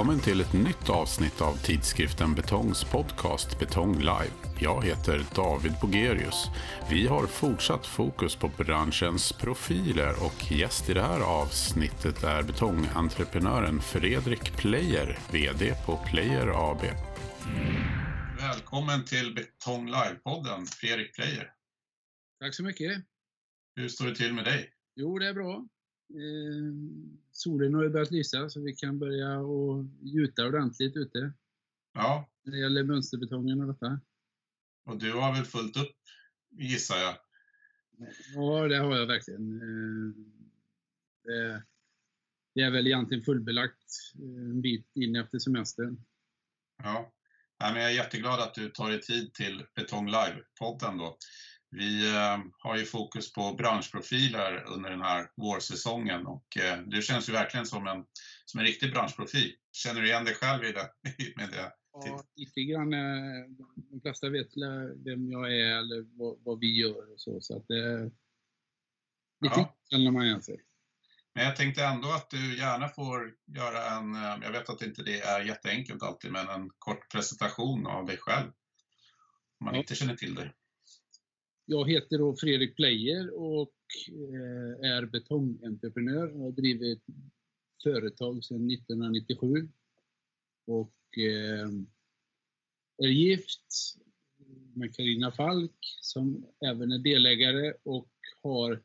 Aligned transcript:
Välkommen 0.00 0.20
till 0.24 0.40
ett 0.40 0.52
nytt 0.52 0.90
avsnitt 0.90 1.40
av 1.40 1.56
tidskriften 1.56 2.34
Betongs 2.34 2.84
podcast 2.84 3.58
Betong 3.58 3.98
Live. 3.98 4.32
Jag 4.60 4.84
heter 4.84 5.24
David 5.34 5.72
Bogerius. 5.80 6.46
Vi 6.90 7.06
har 7.06 7.26
fortsatt 7.26 7.86
fokus 7.86 8.36
på 8.36 8.50
branschens 8.58 9.32
profiler 9.32 10.14
och 10.24 10.52
gäst 10.52 10.90
i 10.90 10.94
det 10.94 11.02
här 11.02 11.20
avsnittet 11.20 12.22
är 12.22 12.42
betongentreprenören 12.42 13.80
Fredrik 13.80 14.56
Player, 14.56 15.18
VD 15.32 15.74
på 15.86 15.96
Player 15.96 16.70
AB. 16.70 16.82
Välkommen 18.38 19.04
till 19.04 19.34
Betong 19.34 19.88
Live-podden, 19.88 20.66
Fredrik 20.66 21.14
Player. 21.14 21.52
Tack 22.40 22.54
så 22.54 22.62
mycket. 22.62 23.04
Hur 23.76 23.88
står 23.88 24.06
det 24.06 24.14
till 24.14 24.34
med 24.34 24.44
dig? 24.44 24.70
Jo, 24.96 25.18
det 25.18 25.26
är 25.26 25.34
bra. 25.34 25.66
Eh, 26.10 26.72
solen 27.32 27.74
har 27.74 27.82
ju 27.82 27.90
börjat 27.90 28.10
lysa 28.10 28.48
så 28.48 28.60
vi 28.60 28.72
kan 28.72 28.98
börja 28.98 29.38
och 29.38 29.84
gjuta 30.00 30.46
ordentligt 30.46 30.96
ute. 30.96 31.32
Ja. 31.92 32.30
När 32.42 32.52
det 32.52 32.58
gäller 32.58 32.84
mönsterbetongen 32.84 33.60
och 33.60 33.66
detta. 33.66 34.00
Och 34.84 34.98
du 34.98 35.12
har 35.12 35.34
väl 35.34 35.44
fullt 35.44 35.76
upp, 35.76 35.96
gissar 36.50 36.96
jag? 36.96 37.16
Ja, 38.34 38.68
det 38.68 38.76
har 38.76 38.96
jag 38.96 39.06
verkligen. 39.06 39.60
Eh, 41.30 41.60
det, 42.54 42.62
är 42.62 42.70
väl 42.70 42.86
egentligen 42.86 43.24
fullbelagt 43.24 44.14
eh, 44.14 44.50
en 44.50 44.60
bit 44.60 44.96
in 44.96 45.16
efter 45.16 45.38
semestern. 45.38 46.04
Ja. 46.82 47.12
jag 47.58 47.82
är 47.82 47.90
jätteglad 47.90 48.40
att 48.40 48.54
du 48.54 48.68
tar 48.68 48.90
dig 48.90 49.00
tid 49.00 49.34
till 49.34 49.66
Betong 49.74 50.08
Live-podden. 50.08 51.12
Vi 51.70 52.14
eh, 52.14 52.38
har 52.58 52.76
ju 52.76 52.84
fokus 52.84 53.32
på 53.32 53.54
branschprofiler 53.54 54.64
under 54.66 54.90
den 54.90 55.02
här 55.02 55.30
vårsäsongen 55.36 56.26
och 56.26 56.56
eh, 56.56 56.78
du 56.78 57.02
känns 57.02 57.28
ju 57.28 57.32
verkligen 57.32 57.66
som 57.66 57.86
en, 57.86 58.04
som 58.44 58.60
en 58.60 58.66
riktig 58.66 58.92
branschprofil. 58.92 59.52
Känner 59.72 60.00
du 60.00 60.06
igen 60.06 60.24
dig 60.24 60.34
själv 60.34 60.64
i 60.64 60.72
det? 60.72 60.90
Med 61.36 61.50
det? 61.50 61.72
Ja, 61.92 62.24
lite 62.36 62.60
grann. 62.60 62.92
Eh, 62.92 63.46
de 63.76 64.00
flesta 64.00 64.28
vet 64.28 64.48
vem 65.04 65.30
jag 65.30 65.56
är 65.56 65.78
eller 65.78 66.18
vad, 66.18 66.38
vad 66.44 66.60
vi 66.60 66.80
gör 66.80 67.12
och 67.12 67.20
så. 67.20 67.40
så 67.40 67.56
att 67.56 67.68
det, 67.68 68.04
lite 69.40 69.60
ja. 69.60 69.76
känner 69.90 70.10
man 70.10 70.26
igen 70.26 70.42
sig. 70.42 70.60
Men 71.34 71.44
jag 71.44 71.56
tänkte 71.56 71.84
ändå 71.84 72.08
att 72.08 72.30
du 72.30 72.58
gärna 72.58 72.88
får 72.88 73.32
göra 73.46 73.90
en, 73.90 74.14
jag 74.42 74.52
vet 74.52 74.68
att 74.68 74.82
inte 74.82 75.02
det 75.02 75.20
är 75.20 75.40
jätteenkelt 75.40 76.02
alltid, 76.02 76.32
men 76.32 76.48
en 76.48 76.70
kort 76.78 77.12
presentation 77.12 77.86
av 77.86 78.06
dig 78.06 78.16
själv. 78.16 78.46
Om 79.60 79.64
man 79.64 79.74
ja. 79.74 79.80
inte 79.80 79.94
känner 79.94 80.16
till 80.16 80.34
dig. 80.34 80.52
Jag 81.70 81.90
heter 81.90 82.18
då 82.18 82.36
Fredrik 82.36 82.76
Player 82.76 83.34
och 83.34 83.74
eh, 84.08 84.90
är 84.90 85.06
betongentreprenör. 85.06 86.28
Jag 86.28 86.38
har 86.38 86.52
drivit 86.52 87.02
företag 87.82 88.44
sedan 88.44 88.70
1997 88.70 89.68
och 90.66 91.18
eh, 91.18 91.68
är 93.02 93.08
gift 93.08 93.96
med 94.74 94.96
Karina 94.96 95.32
Falk 95.32 95.76
som 96.00 96.46
även 96.66 96.92
är 96.92 96.98
delägare 96.98 97.72
och 97.82 98.10
har 98.42 98.82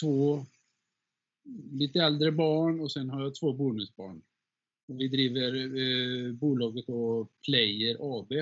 två 0.00 0.46
lite 1.72 1.98
äldre 1.98 2.32
barn 2.32 2.80
och 2.80 2.92
sen 2.92 3.10
har 3.10 3.22
jag 3.22 3.34
två 3.34 3.52
bonusbarn. 3.52 4.22
Vi 4.86 5.08
driver 5.08 5.54
eh, 5.54 6.32
bolaget 6.32 6.86
då 6.86 7.28
Player 7.44 7.96
AB 8.00 8.32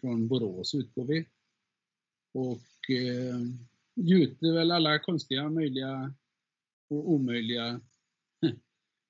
från 0.00 0.28
Borås 0.28 0.74
utgår 0.74 1.04
vi 1.04 1.26
och 2.32 2.90
eh, 2.90 3.38
gjuter 3.94 4.52
väl 4.52 4.70
alla 4.70 4.98
konstiga 4.98 5.48
möjliga 5.48 6.14
och 6.90 7.10
omöjliga 7.10 7.80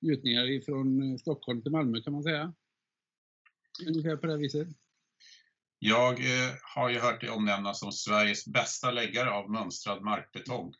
gjutningar 0.01 0.49
ifrån 0.49 1.19
Stockholm 1.19 1.61
till 1.61 1.71
Malmö 1.71 2.01
kan 2.01 2.13
man 2.13 2.23
säga. 2.23 2.53
Ungefär 3.87 4.17
på 4.17 4.27
det 4.27 4.37
viset. 4.37 4.67
Jag 5.79 6.19
eh, 6.19 6.53
har 6.75 6.89
ju 6.89 6.99
hört 6.99 7.21
dig 7.21 7.29
omnämnas 7.29 7.79
som 7.79 7.91
Sveriges 7.91 8.47
bästa 8.47 8.91
läggare 8.91 9.29
av 9.31 9.49
mönstrad 9.49 10.03
markbetong. 10.03 10.73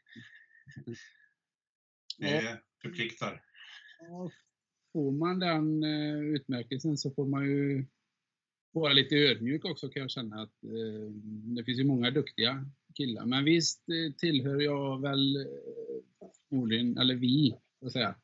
Det 2.17 2.41
ja. 2.43 2.57
förpliktar. 2.81 3.43
Ja, 3.99 4.31
får 4.93 5.11
man 5.11 5.39
den 5.39 5.83
eh, 5.83 6.19
utmärkelsen 6.19 6.97
så 6.97 7.11
får 7.11 7.25
man 7.25 7.45
ju 7.45 7.85
vara 8.71 8.93
lite 8.93 9.15
ödmjuk 9.15 9.65
också 9.65 9.89
kan 9.89 10.01
jag 10.01 10.11
känna 10.11 10.41
att 10.41 10.63
eh, 10.63 11.11
det 11.55 11.63
finns 11.63 11.79
ju 11.79 11.83
många 11.83 12.11
duktiga 12.11 12.65
killar. 12.95 13.25
Men 13.25 13.45
visst 13.45 13.89
eh, 13.89 14.13
tillhör 14.17 14.61
jag 14.61 15.01
väl 15.01 15.35
eh, 15.35 15.43
förmodligen, 16.49 16.97
eller 16.97 17.15
vi, 17.15 17.55
så 17.79 17.87
att 17.87 17.93
säga, 17.93 18.15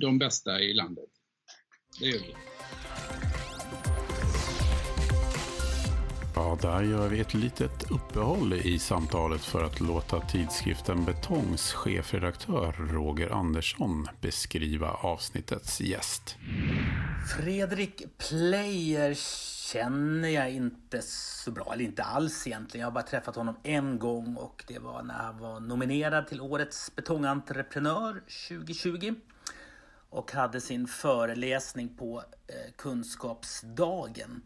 de 0.00 0.18
bästa 0.18 0.60
i 0.60 0.74
landet. 0.74 1.10
Det 2.00 2.06
gör 2.06 2.18
vi. 2.18 2.34
Ja, 6.34 6.58
där 6.62 6.82
gör 6.82 7.08
vi 7.08 7.20
ett 7.20 7.34
litet 7.34 7.90
uppehåll 7.90 8.52
i 8.52 8.78
samtalet 8.78 9.40
för 9.40 9.64
att 9.64 9.80
låta 9.80 10.20
tidskriften 10.20 11.04
Betongs 11.04 11.72
chefredaktör 11.72 12.72
Roger 12.72 13.30
Andersson 13.30 14.06
beskriva 14.20 14.90
avsnittets 14.90 15.80
gäst. 15.80 16.36
Fredrik 17.28 18.18
Player 18.18 19.14
känner 19.72 20.28
jag 20.28 20.50
inte 20.50 21.02
så 21.02 21.50
bra, 21.50 21.72
eller 21.72 21.84
inte 21.84 22.02
alls 22.02 22.46
egentligen. 22.46 22.80
Jag 22.80 22.86
har 22.86 22.94
bara 22.94 23.04
träffat 23.04 23.36
honom 23.36 23.56
en 23.62 23.98
gång 23.98 24.36
och 24.36 24.64
det 24.66 24.78
var 24.78 25.02
när 25.02 25.14
han 25.14 25.38
var 25.38 25.60
nominerad 25.60 26.26
till 26.26 26.40
Årets 26.40 26.96
betongentreprenör 26.96 28.22
2020 28.48 29.14
och 30.10 30.32
hade 30.32 30.60
sin 30.60 30.86
föreläsning 30.86 31.96
på 31.96 32.18
eh, 32.46 32.72
Kunskapsdagen. 32.76 34.42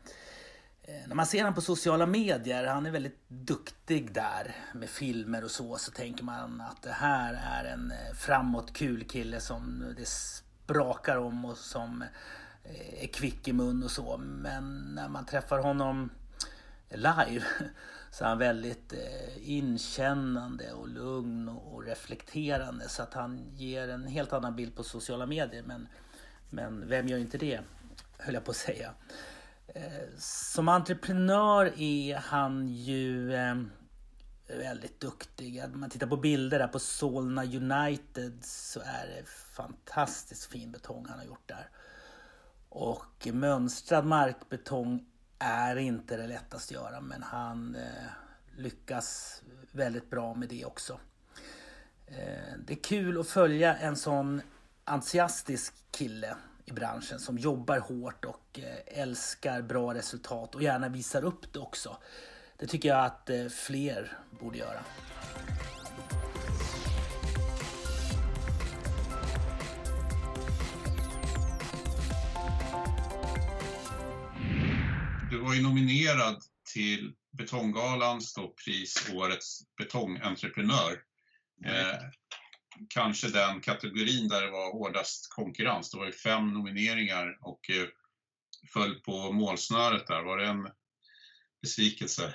Eh, 0.83 1.09
när 1.09 1.15
man 1.15 1.27
ser 1.27 1.39
honom 1.39 1.55
på 1.55 1.61
sociala 1.61 2.07
medier, 2.07 2.67
han 2.67 2.87
är 2.87 2.91
väldigt 2.91 3.29
duktig 3.29 4.15
där 4.15 4.57
med 4.75 4.89
filmer 4.89 5.45
och 5.45 5.51
så, 5.51 5.77
så 5.77 5.91
tänker 5.91 6.25
man 6.25 6.61
att 6.61 6.83
det 6.83 6.93
här 6.93 7.35
är 7.35 7.73
en 7.73 7.91
eh, 7.91 8.15
framåt 8.15 8.73
kul 8.73 9.05
kille 9.05 9.41
som 9.41 9.95
det 9.97 10.09
sprakar 10.09 11.17
om 11.17 11.45
och 11.45 11.57
som 11.57 12.05
är 13.01 13.07
kvick 13.07 13.49
i 13.49 13.53
mun 13.53 13.83
och 13.83 13.91
så. 13.91 14.17
Men 14.17 14.95
när 14.95 15.09
man 15.09 15.27
träffar 15.27 15.59
honom 15.59 16.11
live 16.91 17.45
så 18.11 18.25
är 18.25 18.29
han 18.29 18.39
väldigt 18.39 18.93
eh, 18.93 19.51
inkännande 19.51 20.73
och 20.73 20.89
lugn 20.89 21.49
och 21.49 21.85
reflekterande 21.85 22.89
så 22.89 23.03
att 23.03 23.15
han 23.15 23.39
ger 23.55 23.89
en 23.89 24.07
helt 24.07 24.33
annan 24.33 24.57
bild 24.57 24.77
på 24.77 24.83
sociala 24.83 25.27
medier. 25.27 25.63
Men, 25.63 25.89
men 26.51 26.89
vem 26.89 27.09
gör 27.09 27.19
inte 27.19 27.39
det, 27.39 27.61
höll 28.19 28.35
jag 28.35 28.45
på 28.45 28.51
att 28.51 28.57
säga. 28.57 28.95
Eh, 29.67 30.19
som 30.19 30.69
entreprenör 30.69 31.73
är 31.77 32.17
han 32.17 32.69
ju 32.69 33.33
väldigt 34.49 35.01
duktig. 35.01 35.65
Om 35.65 35.81
man 35.81 35.91
tittar 35.91 36.07
på 36.07 36.17
bilder 36.17 36.59
där 36.59 36.69
på 36.69 36.79
Solna 36.79 37.45
United 37.45 38.45
så 38.45 38.81
är 38.81 39.07
det 39.07 39.29
fantastiskt 39.29 40.45
fin 40.45 40.73
betong 40.73 41.07
han 41.09 41.19
har 41.19 41.27
gjort 41.27 41.49
där. 41.49 41.69
Och 42.77 43.29
mönstrad 43.33 44.07
markbetong 44.07 45.05
är 45.39 45.77
inte 45.77 46.17
det 46.17 46.27
lättaste 46.27 46.79
att 46.79 46.83
göra 46.83 47.01
men 47.01 47.23
han 47.23 47.75
eh, 47.75 48.07
lyckas 48.57 49.43
väldigt 49.73 50.11
bra 50.11 50.35
med 50.35 50.49
det 50.49 50.65
också. 50.65 51.01
Eh, 52.07 52.59
det 52.67 52.73
är 52.73 52.83
kul 52.83 53.21
att 53.21 53.29
följa 53.29 53.77
en 53.77 53.97
sån 53.97 54.43
entusiastisk 54.85 55.75
kille 55.91 56.37
i 56.65 56.73
branschen 56.73 57.19
som 57.19 57.39
jobbar 57.39 57.79
hårt 57.79 58.25
och 58.25 58.61
eh, 58.63 59.01
älskar 59.01 59.63
bra 59.63 59.95
resultat 59.95 60.55
och 60.55 60.63
gärna 60.63 60.89
visar 60.89 61.25
upp 61.25 61.53
det 61.53 61.59
också. 61.59 61.97
Det 62.57 62.67
tycker 62.67 62.89
jag 62.89 63.05
att 63.05 63.31
eh, 63.31 63.47
fler 63.47 64.19
borde 64.41 64.59
göra. 64.59 64.81
Var 75.45 75.55
ju 75.55 75.63
nominerad 75.63 76.43
till 76.75 77.13
Betonggalans 77.33 78.35
pris 78.65 79.11
Årets 79.15 79.77
betongentreprenör. 79.79 80.93
Eh, 81.65 81.99
kanske 82.89 83.29
den 83.29 83.61
kategorin 83.61 84.29
där 84.29 84.43
det 84.43 84.51
var 84.51 84.73
hårdast 84.73 85.29
konkurrens. 85.31 85.91
Det 85.91 85.99
var 85.99 86.07
ju 86.07 86.13
fem 86.13 86.55
nomineringar 86.55 87.39
och 87.41 87.71
eh, 87.71 87.89
föll 88.73 88.95
på 88.95 89.33
målsnöret 89.33 90.07
där. 90.07 90.23
Var 90.23 90.39
det 90.39 90.47
en 90.47 90.69
besvikelse? 91.63 92.35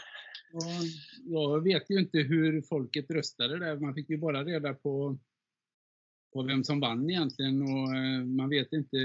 Ja, 0.52 0.82
jag 1.26 1.64
vet 1.64 1.90
ju 1.90 2.00
inte 2.00 2.18
hur 2.18 2.62
folket 2.62 3.12
röstade 3.12 3.60
där. 3.60 3.80
Man 3.80 3.94
fick 3.94 4.10
ju 4.10 4.18
bara 4.18 4.44
reda 4.44 4.74
på, 4.74 5.18
på 6.34 6.44
vem 6.44 6.64
som 6.64 6.80
vann 6.80 7.10
egentligen 7.10 7.62
och 7.62 7.96
eh, 7.96 8.26
man 8.26 8.50
vet 8.50 8.74
inte 8.74 8.98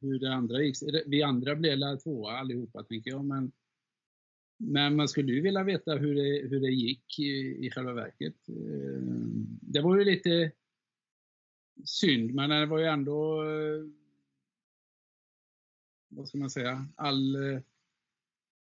hur 0.00 0.18
det 0.18 0.34
andra 0.34 0.62
gick. 0.62 0.76
Vi 1.06 1.22
andra 1.22 1.56
blev 1.56 1.96
tvåa 1.96 2.38
allihopa 2.38 2.82
tänker 2.82 3.10
jag, 3.10 3.24
men 3.24 3.52
men 4.62 4.96
man 4.96 5.08
skulle 5.08 5.32
ju 5.32 5.40
vilja 5.40 5.62
veta 5.62 5.94
hur 5.96 6.14
det, 6.14 6.48
hur 6.48 6.60
det 6.60 6.70
gick 6.70 7.18
i, 7.18 7.66
i 7.66 7.70
själva 7.70 7.92
verket. 7.92 8.48
Eh, 8.48 9.02
det 9.60 9.80
var 9.80 9.98
ju 9.98 10.04
lite 10.04 10.52
synd, 11.84 12.34
men 12.34 12.50
det 12.50 12.66
var 12.66 12.78
ju 12.78 12.84
ändå, 12.84 13.42
eh, 13.42 13.84
vad 16.08 16.28
ska 16.28 16.38
man 16.38 16.50
säga, 16.50 16.86
all... 16.96 17.34
Eh, 17.34 17.60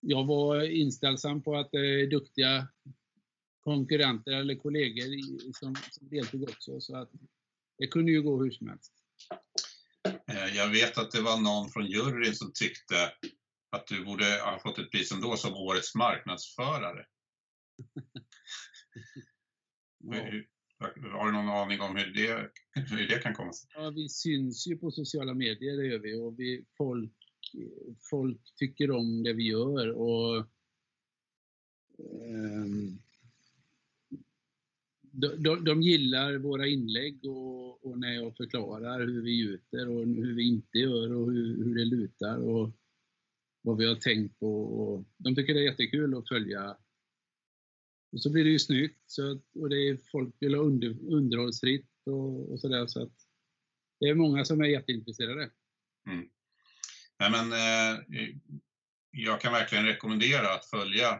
jag 0.05 0.25
var 0.25 0.61
inställsam 0.61 1.41
på 1.41 1.55
att 1.55 1.71
det 1.71 2.01
är 2.01 2.07
duktiga 2.07 2.67
konkurrenter 3.59 4.31
eller 4.31 4.55
kollegor 4.55 5.03
som, 5.53 5.75
som 5.91 6.09
deltog 6.09 6.43
också, 6.43 6.81
så 6.81 6.95
att 6.95 7.11
det 7.77 7.87
kunde 7.87 8.11
ju 8.11 8.21
gå 8.21 8.43
hur 8.43 8.51
som 8.51 8.67
helst. 8.67 8.93
Eh, 10.31 10.55
jag 10.55 10.69
vet 10.69 10.97
att 10.97 11.11
det 11.11 11.21
var 11.21 11.37
någon 11.41 11.69
från 11.69 11.85
juryn 11.85 12.35
som 12.35 12.51
tyckte 12.53 13.13
att 13.69 13.87
du 13.87 14.05
borde 14.05 14.25
ha 14.25 14.59
fått 14.59 14.79
ett 14.79 14.91
pris 14.91 15.11
ändå 15.11 15.37
som 15.37 15.53
årets 15.53 15.95
marknadsförare. 15.95 17.05
ja. 19.99 20.43
Har 21.11 21.25
du 21.25 21.31
någon 21.31 21.49
aning 21.49 21.81
om 21.81 21.95
hur 21.95 22.13
det, 22.13 22.51
hur 22.71 23.07
det 23.07 23.19
kan 23.19 23.33
komma 23.33 23.53
sig? 23.53 23.69
Ja, 23.75 23.89
vi 23.89 24.09
syns 24.09 24.67
ju 24.67 24.77
på 24.77 24.91
sociala 24.91 25.33
medier, 25.33 25.77
det 25.77 25.87
gör 25.87 25.99
vi. 25.99 26.15
Och 26.15 26.39
vi, 26.39 26.65
folk, 26.77 27.13
folk 28.09 28.41
tycker 28.55 28.91
om 28.91 29.23
det 29.23 29.33
vi 29.33 29.43
gör. 29.43 29.91
Och, 29.91 30.47
um, 31.97 33.02
de, 35.13 35.43
de, 35.43 35.63
de, 35.63 35.81
gillar 35.81 36.37
våra 36.37 36.67
inlägg 36.67 37.25
och, 37.25 37.85
och, 37.85 37.99
när 37.99 38.13
jag 38.13 38.37
förklarar 38.37 38.99
hur 38.99 39.21
vi 39.21 39.31
gjuter 39.31 39.89
och 39.89 40.05
hur 40.05 40.35
vi 40.35 40.47
inte 40.47 40.77
gör 40.77 41.13
och 41.13 41.31
hur, 41.31 41.63
hur 41.63 41.75
det 41.75 41.85
lutar 41.85 42.37
och 42.37 42.71
vad 43.61 43.77
vi 43.77 43.85
har 43.85 43.95
tänkt 43.95 44.39
på. 44.39 44.63
Och 44.63 45.05
de 45.17 45.35
tycker 45.35 45.53
det 45.53 45.59
är 45.59 45.63
jättekul 45.63 46.17
att 46.17 46.27
följa 46.27 46.77
och 48.13 48.21
så 48.21 48.29
blir 48.29 48.43
det 48.43 48.49
ju 48.49 48.59
snyggt 48.59 48.99
så, 49.05 49.39
och 49.55 49.69
det 49.69 49.89
är, 49.89 49.97
folk 50.11 50.35
vill 50.39 50.55
ha 50.55 50.61
under, 50.61 51.13
underhållsfritt 51.13 51.91
och, 52.05 52.51
och 52.51 52.59
sådär. 52.59 52.87
Så 52.87 53.03
att 53.03 53.13
det 53.99 54.09
är 54.09 54.15
många 54.15 54.45
som 54.45 54.61
är 54.61 54.65
jätteintresserade. 54.65 55.49
Mm. 56.07 56.29
Nej, 57.19 57.31
men, 57.31 57.51
eh, 57.51 57.99
jag 59.11 59.41
kan 59.41 59.53
verkligen 59.53 59.85
rekommendera 59.85 60.53
att 60.53 60.65
följa 60.65 61.19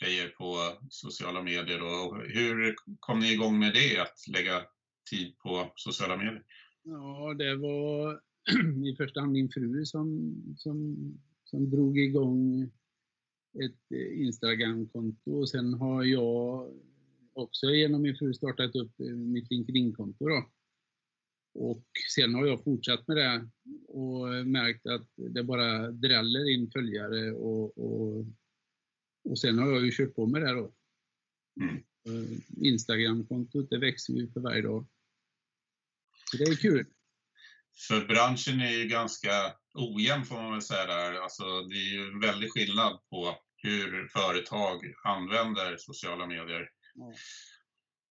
grejer 0.00 0.28
på 0.28 0.78
sociala 0.88 1.42
medier. 1.42 1.82
Och 1.82 2.22
hur 2.22 2.74
kom 3.00 3.20
ni 3.20 3.32
igång 3.32 3.58
med 3.58 3.74
det, 3.74 3.98
att 3.98 4.28
lägga 4.28 4.62
tid 5.10 5.38
på 5.38 5.72
sociala 5.74 6.16
medier? 6.16 6.44
Ja, 6.82 7.34
det 7.38 7.56
var 7.56 8.20
i 8.92 8.96
första 8.96 9.20
hand 9.20 9.32
min 9.32 9.50
fru 9.50 9.84
som, 9.84 10.34
som, 10.56 10.96
som 11.44 11.70
drog 11.70 11.98
igång 11.98 12.70
ett 13.54 13.96
Instagramkonto 13.96 14.20
Instagram-konto 14.22 15.32
och 15.32 15.48
sen 15.48 15.74
har 15.74 16.04
jag 16.04 16.70
också 17.32 17.66
genom 17.66 18.02
min 18.02 18.16
fru 18.16 18.34
startat 18.34 18.76
upp 18.76 19.00
eh, 19.00 19.06
mitt 19.06 19.50
LinkedIn-konto. 19.50 20.28
Då. 20.28 20.50
Och 21.54 21.84
sen 22.14 22.34
har 22.34 22.46
jag 22.46 22.64
fortsatt 22.64 23.08
med 23.08 23.16
det 23.16 23.48
och 23.88 24.34
eh, 24.34 24.44
märkt 24.44 24.86
att 24.86 25.08
det 25.16 25.44
bara 25.44 25.90
dräller 25.90 26.54
in 26.54 26.70
följare 26.70 27.32
och, 27.32 27.78
och, 27.78 28.26
och 29.24 29.38
sen 29.38 29.58
har 29.58 29.72
jag 29.72 29.84
ju 29.84 29.92
kört 29.92 30.14
på 30.14 30.26
med 30.26 30.42
det 30.42 30.52
då. 30.52 30.74
Mm. 31.60 31.76
Eh, 32.06 32.66
Instagram-kontot 32.66 33.70
det 33.70 33.78
växer 33.78 34.12
ju 34.12 34.32
för 34.32 34.40
varje 34.40 34.62
dag. 34.62 34.86
Så 36.30 36.36
det 36.36 36.44
är 36.44 36.56
kul. 36.56 36.86
För 37.88 38.06
branschen 38.06 38.60
är 38.60 38.70
ju 38.70 38.88
ganska 38.88 39.54
ojämn 39.74 40.24
får 40.24 40.34
man 40.34 40.52
väl 40.52 40.62
säga 40.62 40.86
där. 40.86 41.12
Alltså, 41.12 41.62
det 41.62 41.74
är 41.74 41.92
ju 41.92 42.08
en 42.12 42.20
väldig 42.20 42.52
skillnad 42.52 43.00
på 43.10 43.36
hur 43.56 44.08
företag 44.08 44.94
använder 45.04 45.76
sociala 45.76 46.26
medier. 46.26 46.70
Ja. 46.94 47.14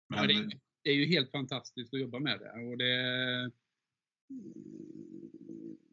Men... 0.09 0.19
Ja, 0.19 0.27
det, 0.27 0.59
det, 0.83 0.89
är 0.89 0.93
ju 0.93 1.05
helt 1.05 1.31
fantastiskt 1.31 1.93
att 1.93 1.99
jobba 1.99 2.19
med 2.19 2.39
det. 2.39 2.51
Och 2.51 2.77
det 2.77 3.51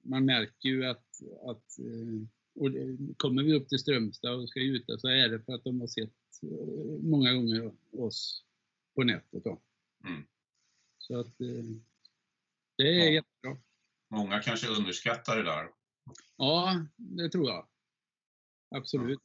man 0.03 0.25
märker 0.25 0.69
ju 0.69 0.87
att, 0.87 1.07
att 1.47 1.65
och 2.61 2.71
kommer 3.17 3.43
vi 3.43 3.55
upp 3.55 3.69
till 3.69 3.79
Strömstad 3.79 4.35
och 4.35 4.49
ska 4.49 4.61
gjuta 4.61 4.99
så 4.99 5.09
är 5.09 5.29
det 5.29 5.41
för 5.41 5.53
att 5.53 5.65
de 5.65 5.81
har 5.81 5.87
sett 5.87 6.13
många 7.03 7.35
gånger 7.35 7.73
oss 7.93 8.45
på 8.95 9.03
nätet. 9.03 9.45
Då. 9.45 9.61
Mm. 10.05 10.23
Så 10.99 11.21
att 11.21 11.39
det 12.77 12.89
är 12.89 13.07
ja. 13.07 13.11
jättebra. 13.11 13.57
Många 14.11 14.41
kanske 14.41 14.69
underskattar 14.69 15.37
det 15.37 15.43
där. 15.43 15.69
Ja, 16.37 16.87
det 16.97 17.29
tror 17.29 17.49
jag. 17.49 17.67
Absolut. 18.71 19.21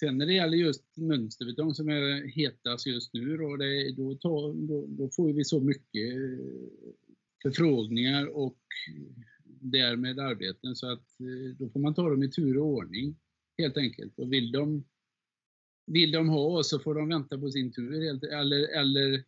Sen 0.00 0.18
när 0.18 0.26
det 0.26 0.32
gäller 0.32 0.56
just 0.56 0.96
mönsterbetong 0.96 1.74
som 1.74 1.88
är 1.88 2.28
hetast 2.28 2.86
just 2.86 3.14
nu 3.14 3.36
då, 3.36 3.56
det, 3.56 3.92
då, 3.92 4.14
tar, 4.14 4.68
då, 4.68 4.86
då, 4.86 5.10
får 5.10 5.32
vi 5.32 5.44
så 5.44 5.60
mycket 5.60 6.14
förfrågningar 7.42 8.26
och 8.26 8.58
därmed 9.62 10.18
arbeten 10.18 10.76
så 10.76 10.92
att 10.92 11.20
eh, 11.20 11.56
då 11.58 11.68
får 11.68 11.80
man 11.80 11.94
ta 11.94 12.10
dem 12.10 12.22
i 12.22 12.30
tur 12.30 12.58
och 12.58 12.66
ordning 12.66 13.16
helt 13.58 13.76
enkelt. 13.76 14.18
Och 14.18 14.32
vill 14.32 14.52
de, 14.52 14.84
vill 15.86 16.12
de 16.12 16.28
ha 16.28 16.40
oss 16.40 16.70
så 16.70 16.78
får 16.78 16.94
de 16.94 17.08
vänta 17.08 17.38
på 17.38 17.50
sin 17.50 17.72
tur. 17.72 18.02
Helt, 18.02 18.24
eller, 18.24 18.68
eller, 18.68 19.24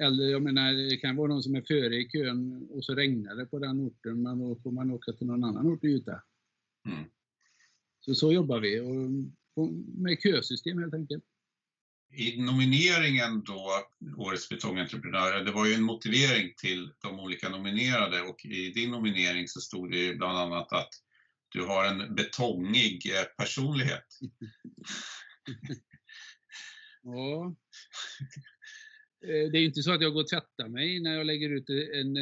eller 0.00 0.24
jag 0.24 0.42
menar, 0.42 0.72
det 0.72 0.96
kan 0.96 1.16
vara 1.16 1.28
någon 1.28 1.42
som 1.42 1.54
är 1.54 1.62
före 1.62 1.96
i 1.96 2.08
kön 2.08 2.68
och 2.70 2.84
så 2.84 2.94
regnar 2.94 3.34
det 3.34 3.46
på 3.46 3.58
den 3.58 3.80
orten 3.80 4.22
men 4.22 4.38
då 4.38 4.56
får 4.56 4.70
man 4.70 4.90
åka 4.90 5.12
till 5.12 5.26
någon 5.26 5.44
annan 5.44 5.66
ort 5.66 5.82
och 5.82 5.90
gjuta. 5.90 6.22
Mm. 6.88 7.04
Så 8.00 8.14
så 8.14 8.32
jobbar 8.32 8.60
vi. 8.60 8.80
Och 9.54 9.72
med 9.98 10.20
kösystem 10.22 10.78
helt 10.78 10.94
enkelt. 10.94 11.24
I 12.16 12.40
nomineringen 12.40 13.44
då, 13.44 13.70
Årets 14.16 14.48
betongentreprenör, 14.48 15.44
det 15.44 15.52
var 15.52 15.66
ju 15.66 15.74
en 15.74 15.82
motivering 15.82 16.54
till 16.56 16.92
de 17.02 17.20
olika 17.20 17.48
nominerade 17.48 18.20
och 18.20 18.44
i 18.44 18.70
din 18.70 18.90
nominering 18.90 19.48
så 19.48 19.60
stod 19.60 19.90
det 19.90 19.96
ju 19.96 20.16
bland 20.16 20.38
annat 20.38 20.72
att 20.72 20.90
du 21.48 21.64
har 21.64 21.84
en 21.84 22.14
betongig 22.14 23.12
eh, 23.14 23.24
personlighet. 23.38 24.06
ja. 27.02 27.56
Eh, 29.24 29.50
det 29.50 29.58
är 29.58 29.64
inte 29.64 29.82
så 29.82 29.92
att 29.92 30.02
jag 30.02 30.12
går 30.12 30.22
och 30.22 30.28
tvättar 30.28 30.68
mig 30.68 31.00
när 31.00 31.14
jag 31.14 31.26
lägger 31.26 31.50
ut 31.50 31.70
en, 31.70 32.16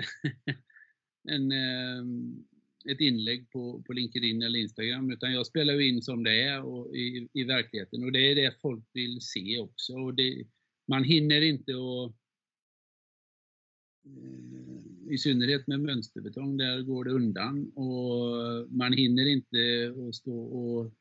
en, 1.28 1.52
ehm, 1.62 2.44
ett 2.86 3.00
inlägg 3.00 3.50
på, 3.50 3.82
på 3.82 3.92
LinkedIn 3.92 4.42
eller 4.42 4.58
Instagram, 4.58 5.10
utan 5.10 5.32
jag 5.32 5.46
spelar 5.46 5.80
in 5.80 6.02
som 6.02 6.24
det 6.24 6.42
är 6.42 6.62
och 6.62 6.96
i, 6.96 7.28
i 7.32 7.44
verkligheten. 7.44 8.04
Och 8.04 8.12
det 8.12 8.30
är 8.30 8.34
det 8.34 8.60
folk 8.62 8.84
vill 8.92 9.20
se 9.20 9.58
också. 9.58 9.92
Och 9.92 10.14
det, 10.14 10.46
man 10.88 11.04
hinner 11.04 11.40
inte 11.40 11.72
att 11.72 12.14
eh, 14.06 15.12
i 15.12 15.18
synnerhet 15.18 15.66
med 15.66 15.80
mönsterbetong, 15.80 16.56
där 16.56 16.82
går 16.82 17.04
det 17.04 17.10
undan 17.10 17.72
och 17.74 18.70
man 18.70 18.92
hinner 18.92 19.26
inte 19.26 19.94
att 20.08 20.14
stå 20.14 20.42
och 20.42 20.94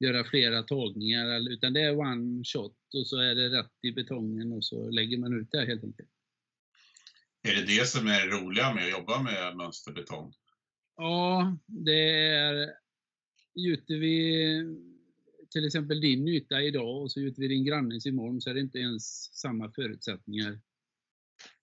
göra 0.00 0.24
flera 0.24 0.62
tagningar, 0.62 1.52
utan 1.52 1.72
det 1.72 1.80
är 1.80 1.98
one 1.98 2.44
shot 2.44 2.76
och 2.94 3.06
så 3.06 3.16
är 3.16 3.34
det 3.34 3.48
rätt 3.48 3.72
i 3.82 3.92
betongen 3.92 4.52
och 4.52 4.64
så 4.64 4.90
lägger 4.90 5.18
man 5.18 5.40
ut 5.40 5.50
det 5.50 5.66
helt 5.66 5.84
enkelt. 5.84 6.08
Är 7.42 7.54
det 7.54 7.66
det 7.66 7.86
som 7.88 8.06
är 8.06 8.26
det 8.26 8.36
roliga 8.36 8.74
med 8.74 8.84
att 8.84 8.90
jobba 8.90 9.22
med 9.22 9.56
mönsterbetong? 9.56 10.32
Ja, 11.00 11.56
det 11.66 12.20
är... 12.26 12.74
Gjuter 13.54 13.98
vi 13.98 14.64
till 15.50 15.66
exempel 15.66 16.00
din 16.00 16.28
yta 16.28 16.62
idag 16.62 17.02
och 17.02 17.12
så 17.12 17.20
gjuter 17.20 17.42
vi 17.42 17.48
din 17.48 17.64
grannes 17.64 18.06
imorgon 18.06 18.40
så 18.40 18.50
är 18.50 18.54
det 18.54 18.60
inte 18.60 18.78
ens 18.78 19.34
samma 19.34 19.72
förutsättningar 19.72 20.60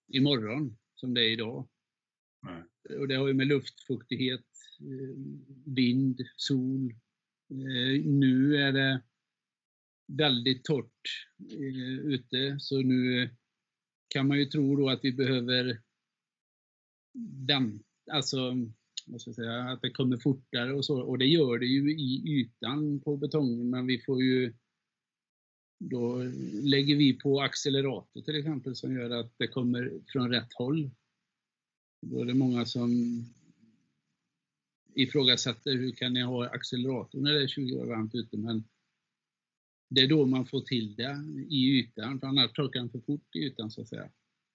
imorgon 0.08 0.78
som 0.94 1.14
det 1.14 1.20
är 1.20 1.30
idag. 1.30 1.68
Nej. 2.42 2.62
Och 2.98 3.08
det 3.08 3.14
har 3.14 3.28
ju 3.28 3.34
med 3.34 3.46
luftfuktighet, 3.46 4.46
eh, 4.80 5.16
vind, 5.66 6.20
sol. 6.36 6.94
Eh, 7.50 8.04
nu 8.04 8.56
är 8.56 8.72
det 8.72 9.02
väldigt 10.06 10.64
torrt 10.64 11.28
eh, 11.52 11.98
ute 11.98 12.56
så 12.60 12.82
nu 12.82 13.30
kan 14.08 14.28
man 14.28 14.38
ju 14.38 14.44
tro 14.44 14.76
då 14.76 14.88
att 14.88 15.00
vi 15.02 15.12
behöver 15.12 15.80
vänta, 17.46 17.84
alltså 18.12 18.54
jag 19.06 19.20
säga, 19.20 19.62
att 19.62 19.82
det 19.82 19.90
kommer 19.90 20.16
fortare 20.16 20.74
och 20.74 20.84
så. 20.84 21.02
Och 21.02 21.18
det 21.18 21.26
gör 21.26 21.58
det 21.58 21.66
ju 21.66 21.98
i 21.98 22.22
ytan 22.26 23.00
på 23.00 23.16
betongen, 23.16 23.70
men 23.70 23.86
vi 23.86 23.98
får 23.98 24.22
ju 24.22 24.52
då 25.78 26.22
lägger 26.52 26.96
vi 26.96 27.12
på 27.12 27.40
accelerator 27.40 28.20
till 28.20 28.36
exempel 28.36 28.76
som 28.76 28.94
gör 28.94 29.10
att 29.10 29.32
det 29.36 29.48
kommer 29.48 30.00
från 30.06 30.30
rätt 30.30 30.52
håll. 30.52 30.90
Då 32.02 32.20
är 32.20 32.24
det 32.24 32.34
många 32.34 32.66
som 32.66 32.90
ifrågasätter 34.94 35.72
hur 35.72 35.92
kan 35.92 36.12
ni 36.12 36.22
ha 36.22 36.48
accelerator 36.48 37.20
när 37.20 37.32
det 37.32 37.42
är 37.42 37.48
20 37.48 37.74
grader 37.74 37.86
varmt 37.86 38.14
ute, 38.14 38.36
men 38.36 38.64
det 39.88 40.00
är 40.00 40.08
då 40.08 40.26
man 40.26 40.46
får 40.46 40.60
till 40.60 40.96
det 40.96 41.24
i 41.48 41.78
ytan, 41.78 42.20
för 42.20 42.26
annars 42.26 42.52
torkar 42.52 42.80
den 42.80 42.90
för 42.90 43.00
fort 43.00 43.36
i 43.36 43.38
ytan 43.38 43.70
så 43.70 43.82
att 43.82 43.88
säga. 43.88 44.10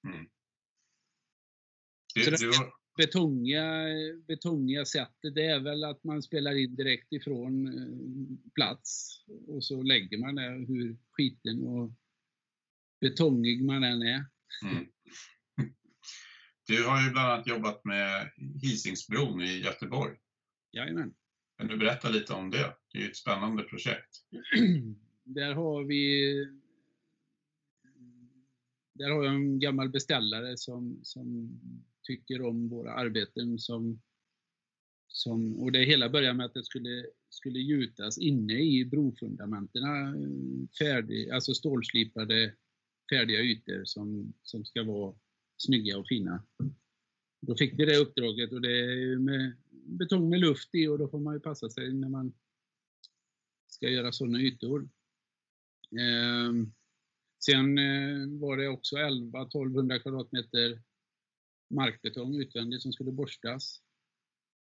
Mm. 0.07 0.29
Du, 2.15 2.31
du, 2.31 2.51
betongiga, 2.97 3.85
betongiga 4.27 4.85
sättet, 4.85 5.35
det 5.35 5.45
är 5.45 5.59
väl 5.59 5.83
att 5.83 6.03
man 6.03 6.23
spelar 6.23 6.55
in 6.55 6.75
direkt 6.75 7.13
ifrån 7.13 7.67
eh, 7.67 8.51
plats 8.55 9.19
och 9.47 9.63
så 9.63 9.81
lägger 9.81 10.17
man 10.17 10.35
det 10.35 10.65
hur 10.67 10.97
skiten 11.11 11.67
och 11.67 11.91
betongig 13.01 13.65
man 13.65 13.83
än 13.83 14.01
är. 14.01 14.25
Mm. 14.63 14.87
Du 16.67 16.83
har 16.83 17.03
ju 17.03 17.11
bland 17.11 17.31
annat 17.31 17.47
jobbat 17.47 17.85
med 17.85 18.31
Hisingsbron 18.61 19.41
i 19.41 19.59
Göteborg. 19.59 20.17
Jajamän. 20.71 21.13
Kan 21.57 21.67
du 21.67 21.77
berätta 21.77 22.09
lite 22.09 22.33
om 22.33 22.51
det? 22.51 22.75
Det 22.91 22.97
är 22.97 23.01
ju 23.01 23.09
ett 23.09 23.17
spännande 23.17 23.63
projekt. 23.63 24.09
Där 25.23 25.53
har 25.53 25.83
vi 25.83 26.33
där 28.93 29.09
har 29.09 29.23
jag 29.23 29.35
en 29.35 29.59
gammal 29.59 29.89
beställare 29.89 30.57
som, 30.57 30.99
som 31.03 31.59
tycker 32.11 32.41
om 32.41 32.69
våra 32.69 32.93
arbeten 32.93 33.59
som, 33.59 34.01
som 35.07 35.59
och 35.59 35.71
det 35.71 35.83
hela 35.83 36.09
började 36.09 36.33
med 36.33 36.45
att 36.45 36.53
det 36.53 36.63
skulle, 36.63 37.05
skulle 37.29 37.59
gjutas 37.59 38.17
inne 38.17 38.53
i 38.53 38.85
brofundamenten. 38.85 39.83
Eh, 39.83 40.13
färdig, 40.79 41.29
alltså 41.29 41.53
stålslipade 41.53 42.55
färdiga 43.11 43.41
ytor 43.41 43.85
som, 43.85 44.33
som 44.43 44.65
ska 44.65 44.83
vara 44.83 45.15
snygga 45.57 45.97
och 45.97 46.07
fina. 46.07 46.43
Då 47.41 47.55
fick 47.55 47.79
vi 47.79 47.85
det 47.85 47.97
uppdraget 47.97 48.51
och 48.51 48.61
det 48.61 48.79
är 48.79 49.17
med 49.17 49.53
betong 49.85 50.29
med 50.29 50.39
luft 50.39 50.75
i 50.75 50.87
och 50.87 50.99
då 50.99 51.07
får 51.07 51.19
man 51.19 51.33
ju 51.33 51.39
passa 51.39 51.69
sig 51.69 51.93
när 51.93 52.09
man 52.09 52.33
ska 53.67 53.89
göra 53.89 54.11
sådana 54.11 54.41
ytor. 54.41 54.89
Eh, 55.91 56.53
sen 57.45 57.77
eh, 57.77 58.39
var 58.39 58.57
det 58.57 58.67
också 58.67 58.95
11-1200 58.95 59.99
kvadratmeter 59.99 60.81
markbetong 61.71 62.35
utvändigt 62.35 62.81
som 62.81 62.93
skulle 62.93 63.11
borstas. 63.11 63.81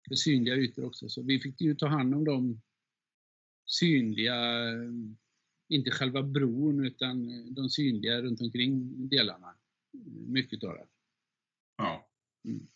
För 0.08 0.16
synliga 0.16 0.56
ytor 0.56 0.86
också, 0.86 1.10
så 1.10 1.24
vi 1.24 1.40
fick 1.40 1.62
ju 1.62 1.76
ta 1.76 1.88
hand 1.88 2.14
om 2.14 2.24
de 2.24 2.62
synliga, 3.66 4.36
inte 5.68 5.92
själva 5.92 6.24
bron 6.24 6.86
utan 6.86 7.28
de 7.54 7.70
synliga 7.70 8.22
runt 8.22 8.42
omkring 8.42 8.94
delarna. 9.10 9.56
Mycket 10.28 10.64
av 10.64 10.74
det. 10.74 10.88
Ja. 11.78 12.10
Mm. 12.46 12.68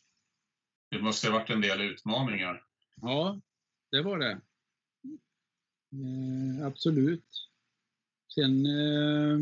Det 0.89 1.01
måste 1.01 1.27
ha 1.27 1.39
varit 1.39 1.49
en 1.49 1.61
del 1.61 1.81
utmaningar. 1.81 2.65
Ja, 3.01 3.41
det 3.91 4.01
var 4.01 4.19
det. 4.19 4.41
Eh, 5.91 6.65
absolut. 6.65 7.49
Sen 8.35 8.65
eh, 8.65 9.39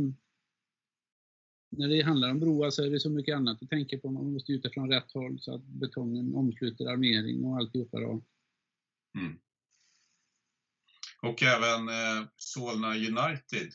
när 1.77 1.89
det 1.89 2.01
handlar 2.01 2.31
om 2.31 2.39
broar 2.39 2.69
så 2.69 2.83
är 2.83 2.89
det 2.89 2.99
så 2.99 3.09
mycket 3.09 3.35
annat 3.35 3.63
att 3.63 3.69
tänka 3.69 3.97
på. 3.97 4.11
Man 4.11 4.33
måste 4.33 4.51
ut 4.51 4.73
från 4.73 4.89
rätt 4.89 5.11
håll 5.11 5.39
så 5.39 5.55
att 5.55 5.65
betongen 5.65 6.35
omsluter 6.35 6.85
armering 6.85 7.43
och 7.43 7.57
alltihopa. 7.57 7.99
Då. 7.99 8.23
Mm. 9.17 9.39
Och 11.21 11.43
även 11.43 11.89
eh, 11.89 12.27
Solna 12.37 12.95
United. 12.95 13.71